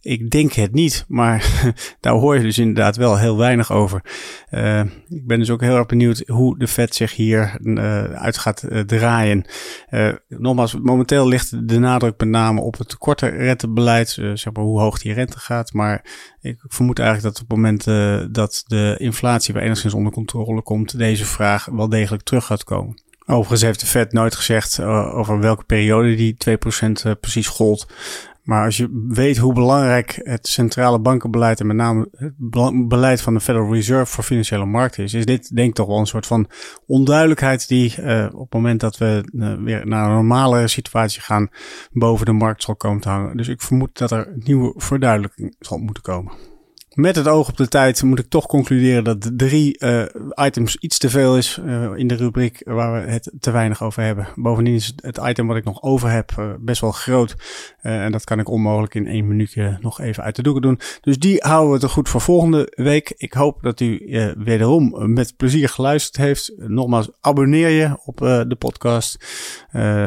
Ik 0.01 0.29
denk 0.29 0.53
het 0.53 0.73
niet, 0.73 1.05
maar 1.07 1.71
daar 1.99 2.13
hoor 2.13 2.35
je 2.35 2.41
dus 2.41 2.57
inderdaad 2.57 2.95
wel 2.95 3.17
heel 3.17 3.37
weinig 3.37 3.71
over. 3.71 4.01
Ik 5.09 5.27
ben 5.27 5.39
dus 5.39 5.49
ook 5.49 5.61
heel 5.61 5.75
erg 5.75 5.85
benieuwd 5.85 6.23
hoe 6.27 6.59
de 6.59 6.67
Fed 6.67 6.95
zich 6.95 7.15
hier 7.15 7.59
uit 8.13 8.37
gaat 8.37 8.63
uh, 8.69 8.79
draaien. 8.79 9.45
nogmaals, 10.27 10.75
momenteel 10.75 11.27
ligt 11.27 11.67
de 11.67 11.79
nadruk 11.79 12.19
met 12.19 12.29
name 12.29 12.61
op 12.61 12.77
het 12.77 12.97
korte 12.97 13.27
rentebeleid, 13.27 14.09
zeg 14.09 14.53
maar 14.53 14.63
hoe 14.63 14.79
hoog 14.79 14.99
die 14.99 15.13
rente 15.13 15.39
gaat. 15.39 15.73
Maar 15.73 16.05
ik 16.41 16.57
vermoed 16.67 16.99
eigenlijk 16.99 17.33
dat 17.33 17.43
op 17.43 17.49
het 17.49 17.57
moment 17.57 17.83
dat 18.33 18.63
de 18.67 18.95
inflatie 18.97 19.53
weer 19.53 19.63
enigszins 19.63 19.93
onder 19.93 20.11
controle 20.11 20.61
komt, 20.61 20.97
deze 20.97 21.25
vraag 21.25 21.65
wel 21.65 21.89
degelijk 21.89 22.23
terug 22.23 22.45
gaat 22.45 22.63
komen. 22.63 22.95
Overigens 23.25 23.61
heeft 23.61 23.79
de 23.79 23.85
Fed 23.85 24.13
nooit 24.13 24.35
gezegd 24.35 24.77
uh, 24.79 25.17
over 25.17 25.39
welke 25.39 25.63
periode 25.63 26.15
die 26.15 26.35
2% 26.49 26.55
uh, 27.05 27.11
precies 27.19 27.47
gold. 27.47 27.87
Maar 28.51 28.65
als 28.65 28.77
je 28.77 29.05
weet 29.07 29.37
hoe 29.37 29.53
belangrijk 29.53 30.19
het 30.23 30.47
centrale 30.47 30.99
bankenbeleid 30.99 31.59
en 31.59 31.67
met 31.67 31.75
name 31.75 32.07
het 32.11 32.33
beleid 32.87 33.21
van 33.21 33.33
de 33.33 33.39
Federal 33.39 33.73
Reserve 33.73 34.13
voor 34.13 34.23
financiële 34.23 34.65
markten 34.65 35.03
is, 35.03 35.13
is 35.13 35.25
dit 35.25 35.55
denk 35.55 35.69
ik 35.69 35.75
toch 35.75 35.87
wel 35.87 35.97
een 35.97 36.05
soort 36.05 36.25
van 36.25 36.49
onduidelijkheid 36.85 37.67
die 37.67 37.95
uh, 37.99 38.25
op 38.33 38.41
het 38.41 38.53
moment 38.53 38.79
dat 38.79 38.97
we 38.97 39.29
uh, 39.33 39.53
weer 39.53 39.87
naar 39.87 40.05
een 40.05 40.13
normale 40.13 40.67
situatie 40.67 41.21
gaan 41.21 41.49
boven 41.91 42.25
de 42.25 42.31
markt 42.31 42.63
zal 42.63 42.75
komen 42.75 43.01
te 43.01 43.09
hangen. 43.09 43.37
Dus 43.37 43.47
ik 43.47 43.61
vermoed 43.61 43.97
dat 43.97 44.11
er 44.11 44.33
nieuwe 44.35 44.73
verduidelijking 44.77 45.55
zal 45.59 45.77
moeten 45.77 46.03
komen. 46.03 46.50
Met 47.01 47.15
het 47.15 47.27
oog 47.27 47.49
op 47.49 47.57
de 47.57 47.67
tijd 47.67 48.03
moet 48.03 48.19
ik 48.19 48.29
toch 48.29 48.45
concluderen 48.45 49.03
dat 49.03 49.31
drie 49.33 49.75
uh, 49.79 50.03
items 50.35 50.75
iets 50.75 50.97
te 50.97 51.09
veel 51.09 51.37
is 51.37 51.59
uh, 51.65 51.91
in 51.95 52.07
de 52.07 52.15
rubriek 52.15 52.61
waar 52.63 52.93
we 52.93 53.11
het 53.11 53.31
te 53.39 53.51
weinig 53.51 53.83
over 53.83 54.03
hebben. 54.03 54.27
Bovendien 54.35 54.73
is 54.73 54.93
het 54.95 55.19
item 55.23 55.47
wat 55.47 55.57
ik 55.57 55.63
nog 55.63 55.81
over 55.81 56.09
heb 56.09 56.31
uh, 56.39 56.49
best 56.59 56.81
wel 56.81 56.91
groot. 56.91 57.35
en 57.81 58.11
dat 58.11 58.23
kan 58.23 58.39
ik 58.39 58.49
onmogelijk 58.49 58.95
in 58.95 59.07
één 59.07 59.27
minuutje 59.27 59.77
nog 59.79 59.99
even 59.99 60.23
uit 60.23 60.35
de 60.35 60.41
doeken 60.41 60.61
doen. 60.61 60.79
Dus 61.01 61.17
die 61.17 61.37
houden 61.39 61.73
we 61.73 61.79
te 61.79 61.89
goed 61.89 62.09
voor 62.09 62.21
volgende 62.21 62.71
week. 62.75 63.13
Ik 63.17 63.33
hoop 63.33 63.61
dat 63.61 63.79
u 63.79 64.01
wederom 64.37 65.13
met 65.13 65.37
plezier 65.37 65.69
geluisterd 65.69 66.17
heeft. 66.17 66.53
Nogmaals, 66.57 67.09
abonneer 67.21 67.69
je 67.69 67.97
op 68.05 68.17
de 68.17 68.55
podcast. 68.59 69.25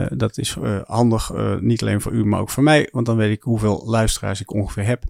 dat 0.08 0.38
is 0.38 0.56
handig, 0.84 1.32
niet 1.60 1.82
alleen 1.82 2.00
voor 2.00 2.12
u, 2.12 2.24
maar 2.24 2.40
ook 2.40 2.50
voor 2.50 2.62
mij. 2.62 2.88
Want 2.92 3.06
dan 3.06 3.16
weet 3.16 3.36
ik 3.36 3.42
hoeveel 3.42 3.82
luisteraars 3.86 4.40
ik 4.40 4.52
ongeveer 4.52 4.86
heb. 4.86 5.04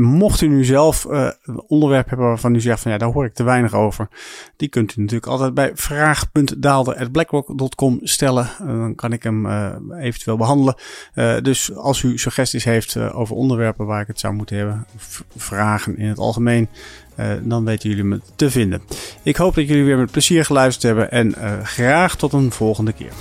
Mocht 0.00 0.40
u 0.40 0.48
nu 0.48 0.64
zelf 0.64 1.04
een 1.04 1.62
onderwerp 1.66 2.08
hebben 2.08 2.26
waarvan 2.26 2.54
u 2.54 2.60
zegt 2.60 2.80
van 2.80 2.92
ja, 2.92 2.98
daar 2.98 3.12
hoor 3.12 3.24
ik 3.24 3.34
te 3.34 3.42
weinig 3.42 3.74
over. 3.74 4.08
Die 4.56 4.68
kunt 4.68 4.96
u 4.96 5.00
natuurlijk 5.00 5.30
altijd 5.30 5.54
bij 5.54 5.70
vraag.daalder.blackrock.com 5.74 7.98
stellen. 8.02 8.50
Uh, 8.60 8.66
dan 8.66 8.94
kan 8.94 9.12
ik 9.12 9.22
hem 9.22 9.46
uh, 9.46 9.74
eventueel 9.98 10.36
behandelen. 10.36 10.74
dus 11.42 11.74
als 11.74 12.02
u 12.02 12.18
suggesties 12.18 12.64
heeft 12.64 12.96
over 12.96 13.36
onderwerpen 13.36 13.86
waar 13.86 14.00
ik 14.00 14.06
het 14.06 14.20
zou 14.20 14.34
moeten 14.34 14.56
hebben, 14.56 14.86
vragen 15.36 15.96
in 15.96 16.08
het 16.08 16.18
algemeen, 16.18 16.68
dan 17.42 17.64
weten 17.64 17.88
jullie 17.88 18.04
me 18.04 18.20
te 18.36 18.50
vinden. 18.50 18.82
Ik 19.22 19.36
hoop 19.36 19.54
dat 19.54 19.68
jullie 19.68 19.84
weer 19.84 19.98
met 19.98 20.10
plezier 20.10 20.44
geluisterd 20.44 20.82
hebben 20.82 21.10
en 21.10 21.34
graag 21.66 22.16
tot 22.16 22.32
een 22.32 22.50
volgende 22.50 22.92
keer. 22.92 23.12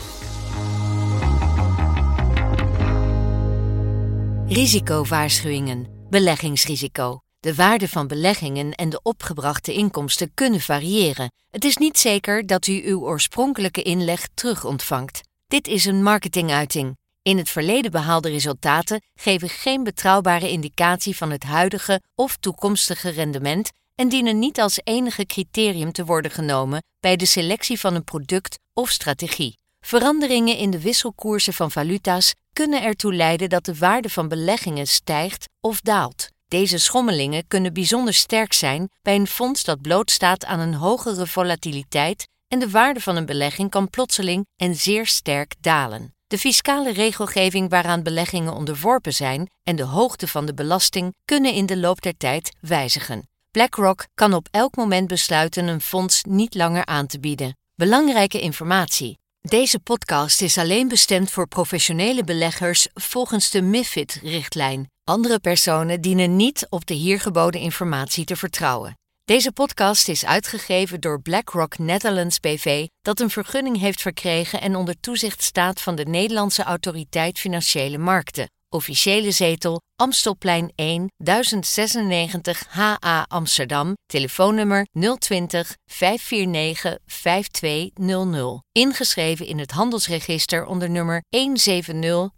Risicowaarschuwingen. 4.47 5.98
Beleggingsrisico. 6.09 7.21
De 7.39 7.55
waarde 7.55 7.87
van 7.87 8.07
beleggingen 8.07 8.73
en 8.73 8.89
de 8.89 8.99
opgebrachte 9.03 9.73
inkomsten 9.73 10.33
kunnen 10.33 10.61
variëren. 10.61 11.31
Het 11.51 11.63
is 11.65 11.77
niet 11.77 11.97
zeker 11.97 12.45
dat 12.45 12.67
u 12.67 12.81
uw 12.85 12.99
oorspronkelijke 12.99 13.81
inleg 13.81 14.27
terug 14.33 14.65
ontvangt. 14.65 15.21
Dit 15.47 15.67
is 15.67 15.85
een 15.85 16.03
marketinguiting. 16.03 16.97
In 17.21 17.37
het 17.37 17.49
verleden 17.49 17.91
behaalde 17.91 18.29
resultaten 18.29 19.01
geven 19.15 19.49
geen 19.49 19.83
betrouwbare 19.83 20.49
indicatie 20.49 21.17
van 21.17 21.31
het 21.31 21.43
huidige 21.43 22.01
of 22.15 22.37
toekomstige 22.37 23.09
rendement 23.09 23.71
en 23.95 24.09
dienen 24.09 24.39
niet 24.39 24.59
als 24.59 24.79
enige 24.83 25.25
criterium 25.25 25.91
te 25.91 26.05
worden 26.05 26.31
genomen 26.31 26.83
bij 26.99 27.15
de 27.15 27.25
selectie 27.25 27.79
van 27.79 27.95
een 27.95 28.03
product 28.03 28.59
of 28.73 28.89
strategie. 28.89 29.57
Veranderingen 29.81 30.57
in 30.57 30.71
de 30.71 30.81
wisselkoersen 30.81 31.53
van 31.53 31.71
valuta's 31.71 32.33
kunnen 32.59 32.83
ertoe 32.83 33.13
leiden 33.13 33.49
dat 33.49 33.65
de 33.65 33.77
waarde 33.77 34.09
van 34.09 34.27
beleggingen 34.27 34.87
stijgt 34.87 35.49
of 35.61 35.81
daalt. 35.81 36.29
Deze 36.47 36.77
schommelingen 36.77 37.47
kunnen 37.47 37.73
bijzonder 37.73 38.13
sterk 38.13 38.53
zijn 38.53 38.89
bij 39.01 39.15
een 39.15 39.27
fonds 39.27 39.63
dat 39.63 39.81
blootstaat 39.81 40.45
aan 40.45 40.59
een 40.59 40.73
hogere 40.73 41.27
volatiliteit 41.27 42.27
en 42.47 42.59
de 42.59 42.69
waarde 42.69 43.01
van 43.01 43.15
een 43.15 43.25
belegging 43.25 43.69
kan 43.69 43.89
plotseling 43.89 44.45
en 44.55 44.75
zeer 44.75 45.07
sterk 45.07 45.55
dalen. 45.59 46.13
De 46.27 46.37
fiscale 46.37 46.91
regelgeving 46.91 47.69
waaraan 47.69 48.03
beleggingen 48.03 48.53
onderworpen 48.53 49.13
zijn 49.13 49.49
en 49.63 49.75
de 49.75 49.83
hoogte 49.83 50.27
van 50.27 50.45
de 50.45 50.53
belasting 50.53 51.15
kunnen 51.25 51.53
in 51.53 51.65
de 51.65 51.77
loop 51.77 52.01
der 52.01 52.17
tijd 52.17 52.51
wijzigen. 52.61 53.29
BlackRock 53.51 54.07
kan 54.13 54.33
op 54.33 54.47
elk 54.51 54.75
moment 54.75 55.07
besluiten 55.07 55.67
een 55.67 55.81
fonds 55.81 56.23
niet 56.23 56.55
langer 56.55 56.85
aan 56.85 57.07
te 57.07 57.19
bieden. 57.19 57.57
Belangrijke 57.75 58.41
informatie. 58.41 59.18
Deze 59.41 59.79
podcast 59.79 60.41
is 60.41 60.57
alleen 60.57 60.87
bestemd 60.87 61.31
voor 61.31 61.47
professionele 61.47 62.23
beleggers 62.23 62.87
volgens 62.93 63.49
de 63.49 63.61
MIFID-richtlijn. 63.61 64.89
Andere 65.03 65.39
personen 65.39 66.01
dienen 66.01 66.35
niet 66.35 66.67
op 66.69 66.85
de 66.85 66.93
hier 66.93 67.19
geboden 67.19 67.61
informatie 67.61 68.25
te 68.25 68.35
vertrouwen. 68.35 68.93
Deze 69.25 69.51
podcast 69.51 70.07
is 70.07 70.25
uitgegeven 70.25 70.99
door 70.99 71.21
BlackRock 71.21 71.77
Netherlands 71.77 72.39
BV, 72.39 72.87
dat 73.01 73.19
een 73.19 73.29
vergunning 73.29 73.79
heeft 73.79 74.01
verkregen 74.01 74.61
en 74.61 74.75
onder 74.75 74.99
toezicht 74.99 75.43
staat 75.43 75.81
van 75.81 75.95
de 75.95 76.05
Nederlandse 76.05 76.63
Autoriteit 76.63 77.39
Financiële 77.39 77.97
Markten. 77.97 78.47
Officiële 78.71 79.31
zetel 79.31 79.81
Amstelplein 79.95 80.71
1 80.75 81.11
1096 81.17 82.65
HA 82.67 83.25
Amsterdam. 83.27 83.93
Telefoonnummer 84.05 84.87
020 85.17 85.75
549 85.85 86.97
5200. 87.05 88.61
Ingeschreven 88.71 89.45
in 89.45 89.59
het 89.59 89.71
handelsregister 89.71 90.65
onder 90.65 90.89
nummer 90.89 91.23
170 91.29 92.31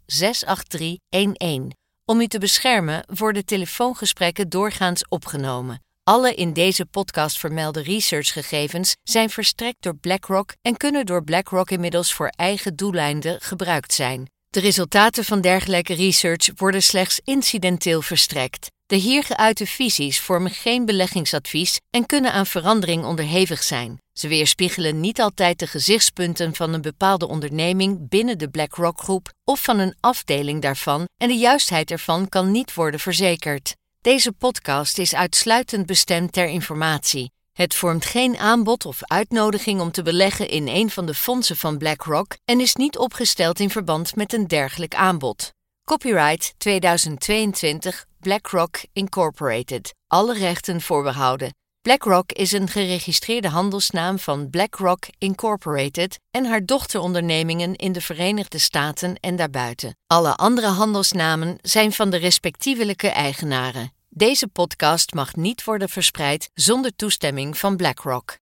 Om 2.05 2.21
u 2.21 2.27
te 2.27 2.39
beschermen 2.39 3.03
worden 3.15 3.45
telefoongesprekken 3.45 4.49
doorgaans 4.49 5.07
opgenomen. 5.07 5.83
Alle 6.03 6.33
in 6.33 6.53
deze 6.53 6.85
podcast 6.85 7.39
vermelde 7.39 7.81
researchgegevens 7.81 8.95
zijn 9.03 9.29
verstrekt 9.29 9.81
door 9.81 9.95
BlackRock 9.95 10.53
en 10.61 10.77
kunnen 10.77 11.05
door 11.05 11.23
BlackRock 11.23 11.69
inmiddels 11.69 12.13
voor 12.13 12.27
eigen 12.27 12.75
doeleinden 12.75 13.41
gebruikt 13.41 13.93
zijn. 13.93 14.29
De 14.51 14.59
resultaten 14.59 15.23
van 15.23 15.41
dergelijke 15.41 15.93
research 15.93 16.49
worden 16.55 16.83
slechts 16.83 17.19
incidenteel 17.23 18.01
verstrekt. 18.01 18.67
De 18.85 18.95
hier 18.95 19.23
geuite 19.23 19.65
visies 19.65 20.19
vormen 20.19 20.51
geen 20.51 20.85
beleggingsadvies 20.85 21.79
en 21.89 22.05
kunnen 22.05 22.31
aan 22.31 22.45
verandering 22.45 23.03
onderhevig 23.03 23.63
zijn. 23.63 23.97
Ze 24.13 24.27
weerspiegelen 24.27 24.99
niet 24.99 25.21
altijd 25.21 25.59
de 25.59 25.67
gezichtspunten 25.67 26.55
van 26.55 26.73
een 26.73 26.81
bepaalde 26.81 27.27
onderneming 27.27 28.09
binnen 28.09 28.37
de 28.37 28.49
BlackRock-groep 28.49 29.33
of 29.43 29.63
van 29.63 29.79
een 29.79 29.95
afdeling 29.99 30.61
daarvan 30.61 31.05
en 31.17 31.27
de 31.27 31.37
juistheid 31.37 31.91
ervan 31.91 32.29
kan 32.29 32.51
niet 32.51 32.73
worden 32.73 32.99
verzekerd. 32.99 33.75
Deze 34.01 34.31
podcast 34.31 34.97
is 34.97 35.15
uitsluitend 35.15 35.85
bestemd 35.85 36.33
ter 36.33 36.47
informatie. 36.47 37.31
Het 37.51 37.75
vormt 37.75 38.05
geen 38.05 38.37
aanbod 38.37 38.85
of 38.85 39.03
uitnodiging 39.03 39.81
om 39.81 39.91
te 39.91 40.03
beleggen 40.03 40.49
in 40.49 40.67
een 40.67 40.89
van 40.89 41.05
de 41.05 41.13
fondsen 41.13 41.57
van 41.57 41.77
BlackRock 41.77 42.35
en 42.45 42.59
is 42.59 42.75
niet 42.75 42.97
opgesteld 42.97 43.59
in 43.59 43.69
verband 43.69 44.15
met 44.15 44.33
een 44.33 44.47
dergelijk 44.47 44.95
aanbod. 44.95 45.53
Copyright 45.83 46.53
2022 46.57 48.05
BlackRock 48.19 48.79
Incorporated. 48.93 49.93
Alle 50.07 50.33
rechten 50.33 50.81
voorbehouden. 50.81 51.53
BlackRock 51.81 52.31
is 52.31 52.51
een 52.51 52.67
geregistreerde 52.67 53.47
handelsnaam 53.47 54.19
van 54.19 54.49
BlackRock 54.49 55.03
Incorporated 55.17 56.19
en 56.31 56.45
haar 56.45 56.65
dochterondernemingen 56.65 57.75
in 57.75 57.91
de 57.91 58.01
Verenigde 58.01 58.57
Staten 58.57 59.15
en 59.19 59.35
daarbuiten. 59.35 59.97
Alle 60.07 60.35
andere 60.35 60.67
handelsnamen 60.67 61.57
zijn 61.61 61.91
van 61.91 62.09
de 62.09 62.17
respectievelijke 62.17 63.07
eigenaren. 63.07 63.91
Deze 64.13 64.47
podcast 64.47 65.13
mag 65.13 65.35
niet 65.35 65.63
worden 65.63 65.89
verspreid 65.89 66.49
zonder 66.53 66.95
toestemming 66.95 67.57
van 67.57 67.75
BlackRock. 67.77 68.37